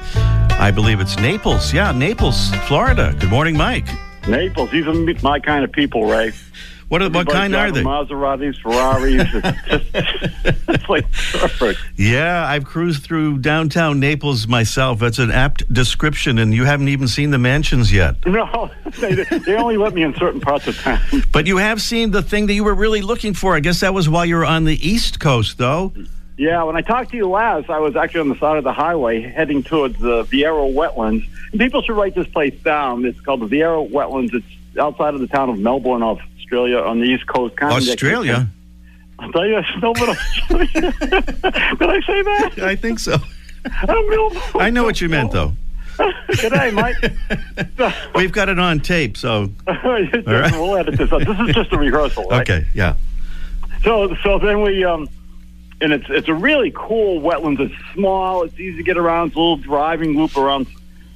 I 0.59 0.69
believe 0.69 0.99
it's 0.99 1.17
Naples. 1.17 1.73
Yeah, 1.73 1.93
Naples, 1.93 2.53
Florida. 2.67 3.15
Good 3.19 3.31
morning, 3.31 3.57
Mike. 3.57 3.87
Naples. 4.27 4.71
Are 4.71 4.93
my 5.23 5.39
kind 5.39 5.63
of 5.63 5.71
people, 5.71 6.05
Ray. 6.05 6.31
What, 6.91 7.13
what 7.13 7.29
kind 7.29 7.55
are 7.55 7.71
they? 7.71 7.83
Maseratis, 7.83 8.61
Ferraris. 8.61 9.25
It's, 9.33 9.91
just, 9.93 10.67
it's 10.67 10.89
like 10.89 11.09
perfect. 11.09 11.79
Yeah, 11.95 12.45
I've 12.45 12.65
cruised 12.65 13.05
through 13.05 13.37
downtown 13.37 14.01
Naples 14.01 14.45
myself. 14.45 14.99
That's 14.99 15.17
an 15.17 15.31
apt 15.31 15.73
description, 15.73 16.37
and 16.37 16.53
you 16.53 16.65
haven't 16.65 16.89
even 16.89 17.07
seen 17.07 17.31
the 17.31 17.37
mansions 17.37 17.93
yet. 17.93 18.15
No, 18.25 18.69
they, 18.99 19.23
they 19.23 19.55
only 19.55 19.77
let 19.77 19.93
me 19.93 20.03
in 20.03 20.13
certain 20.15 20.41
parts 20.41 20.67
of 20.67 20.77
town. 20.77 20.99
But 21.31 21.47
you 21.47 21.57
have 21.57 21.81
seen 21.81 22.11
the 22.11 22.21
thing 22.21 22.47
that 22.47 22.53
you 22.53 22.65
were 22.65 22.73
really 22.73 23.01
looking 23.01 23.33
for. 23.33 23.55
I 23.55 23.61
guess 23.61 23.79
that 23.79 23.93
was 23.93 24.09
while 24.09 24.25
you 24.25 24.35
were 24.35 24.45
on 24.45 24.65
the 24.65 24.75
East 24.85 25.19
Coast, 25.19 25.57
though. 25.57 25.93
Yeah, 26.37 26.63
when 26.63 26.75
I 26.75 26.81
talked 26.81 27.11
to 27.11 27.17
you 27.17 27.29
last, 27.29 27.69
I 27.69 27.79
was 27.79 27.95
actually 27.95 28.21
on 28.21 28.29
the 28.29 28.37
side 28.37 28.57
of 28.57 28.65
the 28.65 28.73
highway 28.73 29.21
heading 29.21 29.63
towards 29.63 29.97
the 29.99 30.23
Viera 30.25 30.73
Wetlands. 30.73 31.25
People 31.57 31.83
should 31.83 31.95
write 31.95 32.15
this 32.15 32.27
place 32.27 32.59
down. 32.63 33.05
It's 33.05 33.21
called 33.21 33.39
the 33.41 33.47
Viera 33.47 33.89
Wetlands. 33.89 34.33
It's 34.33 34.77
outside 34.77 35.13
of 35.13 35.19
the 35.19 35.27
town 35.27 35.49
of 35.49 35.59
Melbourne, 35.59 36.01
Australia, 36.51 36.79
on 36.79 36.99
the 36.99 37.05
East 37.05 37.25
Coast. 37.27 37.55
Kind 37.55 37.71
of 37.71 37.77
Australia? 37.77 38.47
I'll 39.19 39.31
tell 39.31 39.47
you, 39.47 39.55
I 39.55 39.77
still 39.77 39.93
been 39.93 40.09
Australia. 40.09 40.67
Did 41.79 41.89
I 41.89 42.01
say 42.01 42.21
that? 42.23 42.53
I 42.63 42.75
think 42.75 42.99
so. 42.99 43.15
I 43.65 43.85
don't 43.85 44.09
know. 44.09 44.59
I 44.59 44.69
know 44.69 44.83
what 44.83 44.99
you 44.99 45.07
meant, 45.07 45.31
though. 45.31 45.53
G'day, 45.97 46.73
Mike. 46.73 47.93
We've 48.15 48.33
got 48.33 48.49
it 48.49 48.59
on 48.59 48.81
tape, 48.81 49.15
so. 49.15 49.49
right. 49.65 50.25
We'll 50.25 50.75
edit 50.75 50.97
this 50.97 51.11
up. 51.11 51.21
This 51.21 51.39
is 51.39 51.55
just 51.55 51.71
a 51.71 51.77
rehearsal, 51.77 52.25
right? 52.25 52.41
Okay, 52.41 52.67
yeah. 52.73 52.95
So, 53.83 54.13
so 54.23 54.37
then 54.37 54.61
we, 54.61 54.83
um, 54.83 55.07
and 55.79 55.93
it's 55.93 56.05
it's 56.09 56.27
a 56.27 56.33
really 56.33 56.71
cool 56.75 57.21
wetlands. 57.21 57.59
It's 57.59 57.75
small. 57.93 58.43
It's 58.43 58.59
easy 58.59 58.77
to 58.77 58.83
get 58.83 58.97
around. 58.97 59.27
It's 59.27 59.35
a 59.35 59.39
little 59.39 59.57
driving 59.57 60.17
loop 60.17 60.35
around 60.37 60.67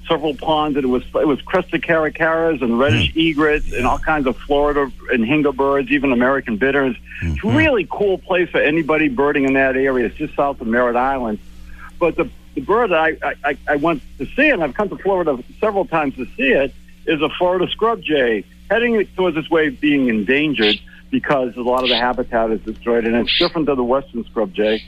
several 0.07 0.35
ponds, 0.35 0.75
and 0.77 0.85
it 0.85 0.89
was 0.89 1.03
it 1.15 1.27
was 1.27 1.41
crested 1.41 1.81
caracaras 1.81 2.61
and 2.61 2.79
reddish 2.79 3.11
Hmm. 3.13 3.19
egrets 3.19 3.71
and 3.73 3.85
all 3.85 3.97
kinds 3.99 4.27
of 4.27 4.37
Florida 4.37 4.91
anhinga 5.13 5.55
birds, 5.55 5.89
even 5.91 6.11
American 6.11 6.57
bitterns. 6.57 6.97
It's 7.21 7.39
Hmm. 7.41 7.49
a 7.49 7.57
really 7.57 7.87
cool 7.89 8.17
place 8.17 8.49
for 8.49 8.59
anybody 8.59 9.07
birding 9.09 9.45
in 9.45 9.53
that 9.53 9.75
area. 9.75 10.05
It's 10.07 10.15
just 10.17 10.35
south 10.35 10.61
of 10.61 10.67
Merritt 10.67 10.95
Island. 10.95 11.39
But 11.99 12.15
the 12.15 12.29
the 12.55 12.61
bird 12.61 12.91
that 12.91 12.99
I, 12.99 13.17
I, 13.21 13.33
I- 13.43 13.57
I 13.73 13.75
went 13.75 14.01
to 14.17 14.25
see, 14.27 14.49
and 14.49 14.63
I've 14.63 14.73
come 14.73 14.87
to 14.89 14.97
Florida 14.97 15.37
several 15.59 15.85
times 15.85 16.15
to 16.15 16.25
see 16.37 16.51
it, 16.53 16.73
is 17.05 17.21
a 17.21 17.27
Florida 17.37 17.67
scrub 17.69 18.01
jay, 18.01 18.45
heading 18.71 19.05
towards 19.17 19.35
its 19.35 19.49
way 19.49 19.67
of 19.67 19.81
being 19.81 20.07
endangered 20.07 20.79
because 21.11 21.55
a 21.57 21.61
lot 21.61 21.83
of 21.83 21.89
the 21.89 21.97
habitat 21.97 22.51
is 22.51 22.61
destroyed, 22.61 23.05
and 23.05 23.13
it's 23.15 23.37
different 23.37 23.67
than 23.67 23.75
the 23.75 23.83
western 23.83 24.23
scrub 24.25 24.53
jay. 24.53 24.81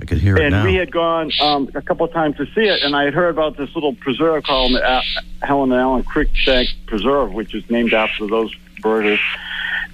I 0.00 0.04
could 0.04 0.18
hear 0.18 0.36
it 0.36 0.42
And 0.42 0.50
now. 0.52 0.64
we 0.64 0.74
had 0.74 0.90
gone 0.92 1.30
um, 1.40 1.70
a 1.74 1.80
couple 1.82 2.06
of 2.06 2.12
times 2.12 2.36
to 2.36 2.46
see 2.54 2.62
it, 2.66 2.82
and 2.82 2.94
I 2.94 3.04
had 3.04 3.14
heard 3.14 3.30
about 3.30 3.56
this 3.56 3.74
little 3.74 3.94
preserve 3.94 4.44
called 4.44 4.74
the 4.74 4.82
A- 4.86 5.46
Helen 5.46 5.72
and 5.72 5.80
Allan 5.80 6.04
Cruickshank 6.04 6.68
Preserve, 6.86 7.32
which 7.32 7.54
is 7.54 7.68
named 7.70 7.94
after 7.94 8.26
those 8.26 8.54
birders. 8.82 9.20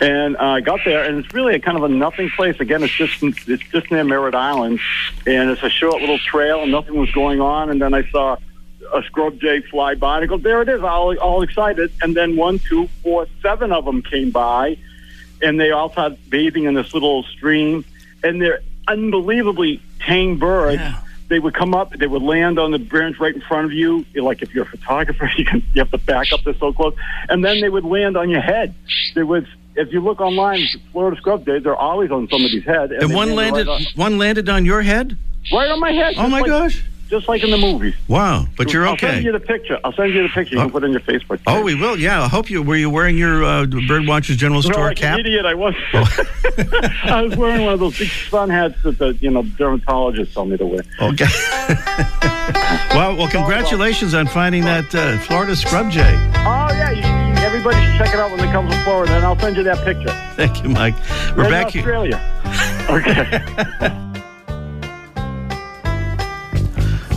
And 0.00 0.36
uh, 0.36 0.40
I 0.40 0.60
got 0.60 0.80
there, 0.84 1.04
and 1.04 1.24
it's 1.24 1.32
really 1.32 1.54
a 1.54 1.60
kind 1.60 1.76
of 1.76 1.84
a 1.84 1.88
nothing 1.88 2.30
place. 2.30 2.58
Again, 2.58 2.82
it's 2.82 2.92
just 2.92 3.22
it's 3.22 3.62
just 3.70 3.90
near 3.92 4.02
Merritt 4.02 4.34
Island, 4.34 4.80
and 5.26 5.50
it's 5.50 5.62
a 5.62 5.70
short 5.70 6.00
little 6.00 6.18
trail, 6.18 6.62
and 6.62 6.72
nothing 6.72 6.96
was 6.98 7.10
going 7.12 7.40
on. 7.40 7.70
And 7.70 7.80
then 7.80 7.94
I 7.94 8.08
saw 8.10 8.36
a 8.92 9.02
scrub 9.04 9.38
jay 9.40 9.60
fly 9.60 9.94
by. 9.94 10.16
And 10.16 10.24
I 10.24 10.26
go, 10.26 10.36
there 10.38 10.60
it 10.62 10.68
is, 10.68 10.82
all, 10.82 11.16
all 11.18 11.42
excited. 11.42 11.92
And 12.02 12.16
then 12.16 12.34
one, 12.36 12.58
two, 12.58 12.88
four, 13.04 13.28
seven 13.40 13.70
of 13.70 13.84
them 13.84 14.02
came 14.02 14.30
by, 14.30 14.76
and 15.40 15.60
they 15.60 15.70
all 15.70 15.90
started 15.92 16.18
bathing 16.28 16.64
in 16.64 16.74
this 16.74 16.92
little 16.92 17.22
stream. 17.22 17.84
And 18.24 18.42
they're 18.42 18.60
unbelievably 18.88 19.80
tame 20.06 20.38
birds. 20.38 20.82
They 21.28 21.38
would 21.38 21.54
come 21.54 21.74
up, 21.74 21.92
they 21.92 22.06
would 22.06 22.20
land 22.20 22.58
on 22.58 22.72
the 22.72 22.78
branch 22.78 23.18
right 23.18 23.34
in 23.34 23.40
front 23.40 23.64
of 23.64 23.72
you. 23.72 24.04
Like 24.14 24.42
if 24.42 24.54
you're 24.54 24.64
a 24.64 24.68
photographer, 24.68 25.30
you 25.38 25.46
can 25.46 25.62
you 25.72 25.80
have 25.80 25.90
to 25.90 25.98
back 25.98 26.30
up. 26.30 26.40
They're 26.44 26.54
so 26.58 26.74
close, 26.74 26.94
and 27.30 27.42
then 27.42 27.60
they 27.62 27.70
would 27.70 27.84
land 27.84 28.18
on 28.18 28.28
your 28.28 28.42
head. 28.42 28.74
There 29.14 29.24
was, 29.24 29.44
if 29.74 29.90
you 29.92 30.00
look 30.00 30.20
online, 30.20 30.66
Florida 30.92 31.16
scrub 31.16 31.46
jays, 31.46 31.62
they're 31.62 31.74
always 31.74 32.10
on 32.10 32.28
somebody's 32.28 32.64
head. 32.64 32.92
And 32.92 33.10
they 33.10 33.14
one 33.14 33.34
landed 33.34 33.66
landed, 33.66 33.68
right 33.68 33.86
on, 33.86 34.00
one 34.00 34.18
landed 34.18 34.48
on 34.50 34.66
your 34.66 34.82
head. 34.82 35.16
right 35.50 35.70
on 35.70 35.80
my 35.80 35.92
head. 35.92 36.14
Oh 36.18 36.28
my 36.28 36.40
like- 36.40 36.48
gosh! 36.48 36.84
Just 37.12 37.28
like 37.28 37.44
in 37.44 37.50
the 37.50 37.58
movies. 37.58 37.94
Wow, 38.08 38.46
but 38.56 38.72
you're 38.72 38.88
okay. 38.88 39.06
I'll 39.06 39.12
send 39.12 39.24
you 39.26 39.32
the 39.32 39.40
picture. 39.40 39.78
I'll 39.84 39.92
send 39.92 40.14
you 40.14 40.22
the 40.22 40.30
picture. 40.30 40.54
You 40.54 40.62
can 40.62 40.70
put 40.70 40.82
it 40.82 40.86
on 40.86 40.92
your 40.92 41.00
Facebook. 41.02 41.40
Oh, 41.46 41.62
we 41.62 41.74
will. 41.74 41.98
Yeah, 41.98 42.22
I 42.22 42.26
hope 42.26 42.48
you 42.48 42.62
were 42.62 42.74
you 42.74 42.88
wearing 42.88 43.18
your 43.18 43.44
uh, 43.44 43.64
Birdwatchers 43.66 44.38
General 44.38 44.62
No, 44.62 44.70
Store 44.70 44.84
like 44.86 44.96
cap. 44.96 45.18
an 45.18 45.20
idiot, 45.20 45.44
I 45.44 45.52
was. 45.52 45.74
I 45.92 47.20
was 47.22 47.36
wearing 47.36 47.64
one 47.64 47.74
of 47.74 47.80
those 47.80 47.98
big 47.98 48.08
sun 48.08 48.48
hats 48.48 48.82
that 48.84 48.98
the 48.98 49.12
you 49.20 49.28
know 49.30 49.42
dermatologist 49.42 50.32
told 50.32 50.48
me 50.48 50.56
to 50.56 50.64
wear. 50.64 50.80
Okay. 51.02 51.26
well, 52.94 53.14
well, 53.14 53.28
congratulations 53.28 54.14
on 54.14 54.26
finding 54.26 54.64
that 54.64 54.94
uh, 54.94 55.18
Florida 55.18 55.54
scrub 55.54 55.90
jay. 55.90 56.14
Oh 56.46 56.68
yeah, 56.72 56.92
you, 56.92 57.00
you, 57.00 57.46
everybody 57.46 57.76
should 57.76 57.98
check 57.98 58.14
it 58.14 58.20
out 58.20 58.30
when 58.30 58.40
it 58.40 58.50
comes 58.52 58.72
to 58.72 58.84
Florida, 58.84 59.12
and 59.12 59.26
I'll 59.26 59.38
send 59.38 59.58
you 59.58 59.64
that 59.64 59.84
picture. 59.84 60.08
Thank 60.36 60.62
you, 60.62 60.70
Mike. 60.70 60.94
We're 61.36 61.44
in 61.44 61.50
back 61.50 61.68
here. 61.72 61.82
Australia. 61.82 62.38
Okay. 62.90 64.08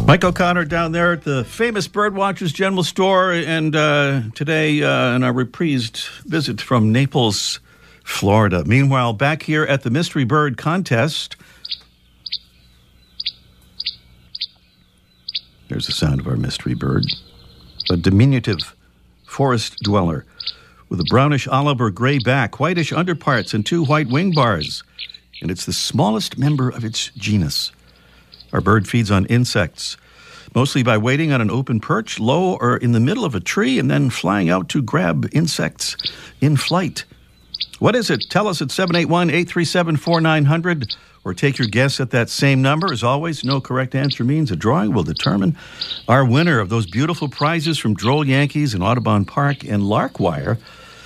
Mike 0.05 0.23
O'Connor 0.23 0.65
down 0.65 0.91
there 0.91 1.13
at 1.13 1.23
the 1.23 1.43
famous 1.43 1.87
Birdwatchers 1.87 2.53
General 2.53 2.83
Store, 2.83 3.31
and 3.33 3.75
uh, 3.75 4.21
today 4.35 4.83
uh, 4.83 5.15
in 5.15 5.23
our 5.23 5.33
reprised 5.33 6.07
visit 6.25 6.61
from 6.61 6.91
Naples, 6.91 7.59
Florida. 8.03 8.63
Meanwhile, 8.65 9.13
back 9.13 9.41
here 9.41 9.63
at 9.63 9.81
the 9.81 9.89
Mystery 9.89 10.23
Bird 10.23 10.57
Contest, 10.57 11.35
there's 15.69 15.87
the 15.87 15.91
sound 15.91 16.19
of 16.19 16.27
our 16.27 16.37
mystery 16.37 16.75
bird, 16.75 17.03
a 17.89 17.97
diminutive 17.97 18.75
forest 19.25 19.79
dweller 19.81 20.23
with 20.87 20.99
a 20.99 21.07
brownish 21.09 21.47
olive 21.47 21.81
or 21.81 21.89
gray 21.89 22.19
back, 22.19 22.59
whitish 22.59 22.93
underparts, 22.93 23.55
and 23.55 23.65
two 23.65 23.83
white 23.83 24.09
wing 24.09 24.33
bars, 24.35 24.83
and 25.41 25.49
it's 25.49 25.65
the 25.65 25.73
smallest 25.73 26.37
member 26.37 26.69
of 26.69 26.85
its 26.85 27.09
genus. 27.17 27.71
Our 28.55 28.61
bird 28.61 28.87
feeds 28.87 29.11
on 29.11 29.25
insects, 29.25 29.97
mostly 30.55 30.81
by 30.81 30.97
waiting 30.97 31.33
on 31.33 31.41
an 31.41 31.51
open 31.51 31.81
perch, 31.81 32.21
low 32.21 32.55
or 32.55 32.77
in 32.77 32.93
the 32.93 33.01
middle 33.01 33.25
of 33.25 33.35
a 33.35 33.41
tree, 33.41 33.77
and 33.77 33.91
then 33.91 34.09
flying 34.09 34.49
out 34.49 34.69
to 34.69 34.81
grab 34.81 35.27
insects 35.33 35.97
in 36.39 36.55
flight. 36.55 37.03
What 37.79 37.97
is 37.97 38.09
it? 38.09 38.23
Tell 38.29 38.47
us 38.47 38.61
at 38.61 38.71
781 38.71 39.29
837 39.29 39.97
4900 39.97 40.95
or 41.25 41.33
take 41.33 41.57
your 41.57 41.67
guess 41.67 41.99
at 41.99 42.11
that 42.11 42.29
same 42.29 42.61
number. 42.61 42.93
As 42.93 43.03
always, 43.03 43.43
no 43.43 43.59
correct 43.59 43.93
answer 43.93 44.23
means 44.23 44.51
a 44.51 44.55
drawing 44.55 44.93
will 44.93 45.03
determine 45.03 45.57
our 46.07 46.23
winner 46.23 46.61
of 46.61 46.69
those 46.69 46.85
beautiful 46.85 47.27
prizes 47.27 47.77
from 47.77 47.93
Droll 47.93 48.25
Yankees 48.25 48.73
and 48.73 48.81
Audubon 48.81 49.25
Park 49.25 49.65
and 49.65 49.83
Larkwire. 49.83 50.59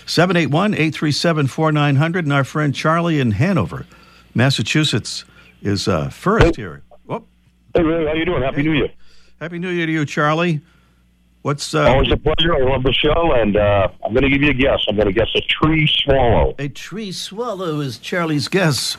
781 0.06 0.76
837 0.76 1.48
4900. 1.48 2.26
And 2.26 2.34
our 2.34 2.44
friend 2.44 2.76
Charlie 2.76 3.20
in 3.20 3.32
Hanover, 3.32 3.88
Massachusetts, 4.36 5.26
is 5.64 5.88
uh, 5.88 6.10
first 6.10 6.56
here. 6.56 6.84
Hey, 7.73 7.84
Ray, 7.84 8.05
how 8.05 8.12
are 8.12 8.15
you 8.15 8.25
doing? 8.25 8.41
Happy 8.41 8.63
New 8.63 8.73
Year. 8.73 8.89
Happy 9.39 9.60
New 9.60 9.69
Year 9.69 9.86
to 9.86 9.91
you, 9.91 10.05
Charlie. 10.05 10.62
What's 11.41 11.73
uh, 11.73 11.84
Always 11.84 12.12
a 12.12 12.17
pleasure. 12.17 12.53
I 12.53 12.60
love 12.60 12.84
the 12.84 12.91
show, 12.93 13.32
and 13.34 13.55
uh, 13.55 13.88
I'm 14.03 14.13
going 14.13 14.23
to 14.23 14.29
give 14.29 14.41
you 14.41 14.49
a 14.49 14.53
guess. 14.53 14.84
I'm 14.89 14.95
going 14.95 15.08
to 15.08 15.13
guess 15.13 15.29
a 15.36 15.41
tree 15.41 15.88
swallow. 16.03 16.53
a 16.60 16.67
tree 16.67 17.12
swallow 17.12 17.79
is 17.79 17.97
Charlie's 17.97 18.47
guess? 18.47 18.97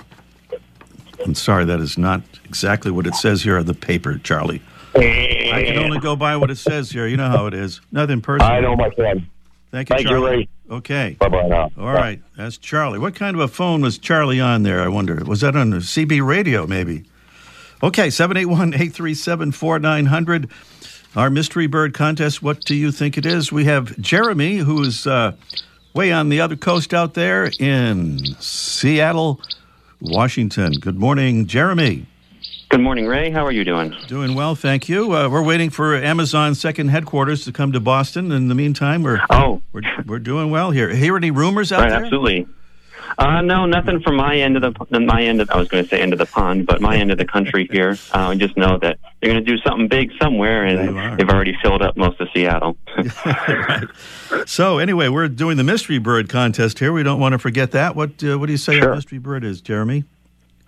I'm 1.24 1.34
sorry, 1.34 1.66
that 1.66 1.80
is 1.80 1.98
not 1.98 2.22
exactly 2.46 2.90
what 2.90 3.06
it 3.06 3.14
says 3.14 3.42
here 3.42 3.58
on 3.58 3.66
the 3.66 3.74
paper, 3.74 4.18
Charlie. 4.18 4.62
I 4.94 5.64
can 5.66 5.78
only 5.78 5.98
go 5.98 6.16
by 6.16 6.36
what 6.36 6.50
it 6.50 6.56
says 6.56 6.90
here. 6.90 7.06
You 7.06 7.18
know 7.18 7.28
how 7.28 7.46
it 7.46 7.54
is. 7.54 7.80
Nothing 7.92 8.22
personal. 8.22 8.50
I 8.50 8.60
know, 8.60 8.74
my 8.74 8.90
friend. 8.90 9.26
Thank 9.70 9.90
you, 9.90 9.96
Thank 9.96 10.08
you, 10.08 10.14
Charlie. 10.14 10.36
Ray. 10.36 10.48
Okay. 10.70 11.16
Bye 11.20 11.28
bye 11.28 11.46
now. 11.46 11.70
All 11.78 11.92
right. 11.92 12.20
That's 12.36 12.56
Charlie. 12.56 12.98
What 12.98 13.14
kind 13.14 13.36
of 13.36 13.40
a 13.40 13.48
phone 13.48 13.82
was 13.82 13.98
Charlie 13.98 14.40
on 14.40 14.62
there, 14.62 14.80
I 14.80 14.88
wonder? 14.88 15.16
Was 15.26 15.42
that 15.42 15.54
on 15.54 15.70
CB 15.72 16.26
radio, 16.26 16.66
maybe? 16.66 17.04
Okay, 17.82 18.10
781 18.10 18.74
837 18.74 19.52
4900. 19.52 20.50
Our 21.16 21.30
Mystery 21.30 21.66
Bird 21.66 21.94
contest. 21.94 22.42
What 22.42 22.60
do 22.64 22.74
you 22.74 22.92
think 22.92 23.16
it 23.18 23.24
is? 23.26 23.50
We 23.50 23.64
have 23.64 23.98
Jeremy, 24.00 24.58
who 24.58 24.82
is 24.82 25.06
uh, 25.06 25.32
way 25.94 26.12
on 26.12 26.28
the 26.28 26.40
other 26.40 26.56
coast 26.56 26.92
out 26.94 27.14
there 27.14 27.50
in 27.58 28.18
Seattle, 28.38 29.40
Washington. 30.00 30.72
Good 30.74 30.98
morning, 30.98 31.46
Jeremy. 31.46 32.06
Good 32.68 32.80
morning, 32.82 33.06
Ray. 33.08 33.30
How 33.30 33.44
are 33.44 33.50
you 33.50 33.64
doing? 33.64 33.96
Doing 34.06 34.34
well, 34.36 34.54
thank 34.54 34.88
you. 34.88 35.12
Uh, 35.16 35.28
we're 35.28 35.42
waiting 35.42 35.70
for 35.70 35.96
Amazon's 35.96 36.60
second 36.60 36.88
headquarters 36.88 37.44
to 37.46 37.52
come 37.52 37.72
to 37.72 37.80
Boston. 37.80 38.30
In 38.30 38.46
the 38.46 38.54
meantime, 38.54 39.02
we're 39.02 39.20
Oh, 39.30 39.60
we're, 39.72 39.82
we're 40.06 40.18
doing 40.20 40.50
well 40.50 40.70
here. 40.70 40.90
Hear 40.90 41.16
any 41.16 41.32
rumors 41.32 41.72
out 41.72 41.80
right, 41.80 41.88
there? 41.90 42.04
absolutely. 42.04 42.46
Uh, 43.18 43.40
no, 43.42 43.66
nothing 43.66 44.00
from 44.00 44.16
my 44.16 44.36
end 44.36 44.56
of 44.56 44.62
the 44.62 45.00
my 45.00 45.22
end. 45.22 45.40
Of, 45.40 45.50
I 45.50 45.56
was 45.56 45.68
going 45.68 45.82
to 45.82 45.88
say 45.88 46.00
end 46.00 46.12
of 46.12 46.18
the 46.18 46.26
pond, 46.26 46.66
but 46.66 46.80
my 46.80 46.96
end 46.96 47.10
of 47.10 47.18
the 47.18 47.24
country 47.24 47.68
here. 47.72 47.98
Uh, 48.14 48.28
I 48.28 48.34
just 48.34 48.56
know 48.56 48.78
that 48.78 48.98
they're 49.20 49.32
going 49.32 49.44
to 49.44 49.50
do 49.50 49.58
something 49.62 49.88
big 49.88 50.10
somewhere, 50.20 50.64
and 50.64 51.18
they've 51.18 51.28
already 51.28 51.56
filled 51.62 51.82
up 51.82 51.96
most 51.96 52.20
of 52.20 52.28
Seattle. 52.34 52.76
So 54.46 54.78
anyway, 54.78 55.08
we're 55.08 55.28
doing 55.28 55.56
the 55.56 55.64
mystery 55.64 55.98
bird 55.98 56.28
contest 56.28 56.78
here. 56.78 56.92
We 56.92 57.02
don't 57.02 57.18
want 57.18 57.32
to 57.32 57.38
forget 57.38 57.72
that. 57.72 57.96
What 57.96 58.22
uh, 58.22 58.38
what 58.38 58.46
do 58.46 58.52
you 58.52 58.58
say 58.58 58.80
our 58.80 58.94
mystery 58.94 59.18
bird 59.18 59.44
is, 59.44 59.60
Jeremy? 59.60 60.04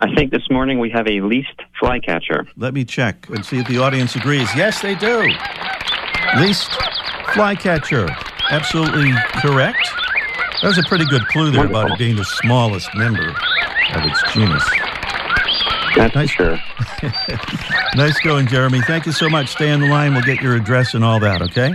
I 0.01 0.13
think 0.13 0.31
this 0.31 0.49
morning 0.49 0.79
we 0.79 0.89
have 0.89 1.07
a 1.07 1.21
least 1.21 1.61
flycatcher. 1.79 2.45
Let 2.57 2.73
me 2.73 2.83
check 2.83 3.29
and 3.29 3.45
see 3.45 3.59
if 3.59 3.67
the 3.67 3.77
audience 3.77 4.15
agrees. 4.17 4.53
Yes, 4.53 4.81
they 4.81 4.95
do. 4.95 5.29
Least 6.39 6.71
flycatcher. 7.33 8.09
Absolutely 8.49 9.13
correct. 9.41 9.89
That 10.63 10.69
was 10.69 10.77
a 10.77 10.83
pretty 10.83 11.03
good 11.03 11.27
clue 11.27 11.51
there 11.51 11.65
about 11.65 11.91
it 11.91 11.97
being 11.97 12.15
the 12.15 12.23
smallest 12.23 12.87
member 12.95 13.27
of 13.27 14.05
its 14.05 14.33
genus. 14.33 14.63
That's 15.93 16.15
nice. 16.15 16.29
sure. 16.29 16.57
nice 17.95 18.17
going, 18.21 18.47
Jeremy. 18.47 18.79
Thank 18.83 19.05
you 19.05 19.11
so 19.11 19.29
much. 19.29 19.49
Stay 19.49 19.69
on 19.71 19.81
the 19.81 19.89
line. 19.89 20.13
We'll 20.13 20.23
get 20.23 20.41
your 20.41 20.55
address 20.55 20.93
and 20.93 21.03
all 21.03 21.19
that, 21.19 21.41
okay? 21.41 21.73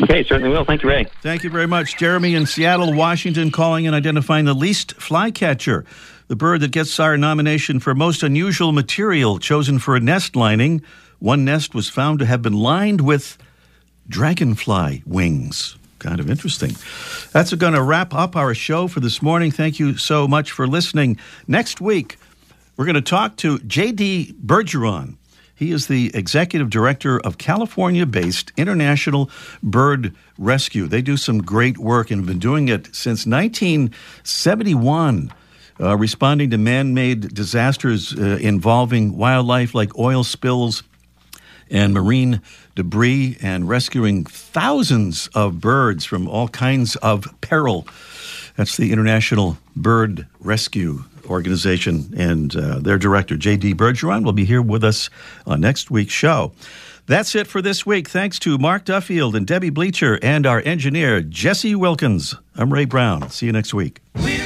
Okay, 0.00 0.24
certainly 0.24 0.48
will. 0.48 0.64
Thank 0.64 0.82
you, 0.82 0.88
Ray. 0.88 1.04
Thank 1.22 1.44
you 1.44 1.50
very 1.50 1.68
much. 1.68 1.96
Jeremy 1.98 2.34
in 2.34 2.46
Seattle, 2.46 2.92
Washington, 2.94 3.52
calling 3.52 3.86
and 3.86 3.94
identifying 3.94 4.44
the 4.44 4.54
least 4.54 4.94
flycatcher, 4.94 5.84
the 6.26 6.34
bird 6.34 6.62
that 6.62 6.72
gets 6.72 6.98
our 6.98 7.16
nomination 7.16 7.78
for 7.78 7.94
most 7.94 8.24
unusual 8.24 8.72
material 8.72 9.38
chosen 9.38 9.78
for 9.78 9.94
a 9.94 10.00
nest 10.00 10.34
lining. 10.34 10.82
One 11.20 11.44
nest 11.44 11.76
was 11.76 11.88
found 11.88 12.18
to 12.18 12.26
have 12.26 12.42
been 12.42 12.54
lined 12.54 13.02
with 13.02 13.38
dragonfly 14.08 15.04
wings. 15.06 15.76
Kind 16.06 16.20
of 16.20 16.30
interesting. 16.30 16.70
That's 17.32 17.52
going 17.52 17.72
to 17.72 17.82
wrap 17.82 18.14
up 18.14 18.36
our 18.36 18.54
show 18.54 18.86
for 18.86 19.00
this 19.00 19.20
morning. 19.20 19.50
Thank 19.50 19.80
you 19.80 19.96
so 19.96 20.28
much 20.28 20.52
for 20.52 20.68
listening. 20.68 21.18
Next 21.48 21.80
week, 21.80 22.16
we're 22.76 22.84
going 22.84 22.94
to 22.94 23.00
talk 23.00 23.34
to 23.38 23.58
J.D. 23.58 24.36
Bergeron. 24.40 25.16
He 25.56 25.72
is 25.72 25.88
the 25.88 26.12
executive 26.14 26.70
director 26.70 27.18
of 27.18 27.38
California 27.38 28.06
based 28.06 28.52
International 28.56 29.28
Bird 29.64 30.14
Rescue. 30.38 30.86
They 30.86 31.02
do 31.02 31.16
some 31.16 31.42
great 31.42 31.76
work 31.76 32.12
and 32.12 32.20
have 32.20 32.28
been 32.28 32.38
doing 32.38 32.68
it 32.68 32.86
since 32.94 33.26
1971, 33.26 35.34
uh, 35.80 35.96
responding 35.96 36.50
to 36.50 36.58
man 36.58 36.94
made 36.94 37.34
disasters 37.34 38.16
uh, 38.16 38.38
involving 38.40 39.16
wildlife 39.16 39.74
like 39.74 39.98
oil 39.98 40.22
spills 40.22 40.84
and 41.68 41.92
marine 41.92 42.40
debris 42.76 43.36
and 43.42 43.68
rescuing 43.68 44.24
thousands 44.24 45.28
of 45.34 45.60
birds 45.60 46.04
from 46.04 46.28
all 46.28 46.46
kinds 46.48 46.94
of 46.96 47.26
peril. 47.40 47.88
That's 48.54 48.76
the 48.76 48.92
International 48.92 49.58
Bird 49.74 50.26
Rescue 50.40 51.04
Organization, 51.26 52.14
and 52.16 52.54
uh, 52.54 52.78
their 52.78 52.98
director, 52.98 53.36
J.D. 53.36 53.74
Bergeron, 53.74 54.24
will 54.24 54.32
be 54.32 54.44
here 54.44 54.62
with 54.62 54.84
us 54.84 55.10
on 55.44 55.60
next 55.60 55.90
week's 55.90 56.12
show. 56.12 56.52
That's 57.06 57.34
it 57.34 57.46
for 57.46 57.60
this 57.60 57.84
week. 57.84 58.08
Thanks 58.08 58.38
to 58.40 58.58
Mark 58.58 58.84
Duffield 58.84 59.34
and 59.34 59.46
Debbie 59.46 59.70
Bleacher 59.70 60.18
and 60.22 60.46
our 60.46 60.62
engineer, 60.64 61.20
Jesse 61.20 61.74
Wilkins. 61.74 62.34
I'm 62.56 62.72
Ray 62.72 62.84
Brown. 62.84 63.30
See 63.30 63.46
you 63.46 63.52
next 63.52 63.74
week. 63.74 64.00
The 64.14 64.45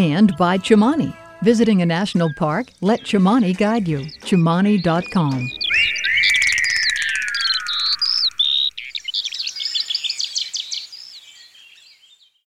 And 0.00 0.34
by 0.38 0.56
Chimani. 0.56 1.14
Visiting 1.42 1.82
a 1.82 1.86
national 1.86 2.32
park? 2.32 2.68
Let 2.80 3.00
Chimani 3.00 3.54
guide 3.54 3.86
you. 3.86 3.98
Chimani.com. 4.24 5.59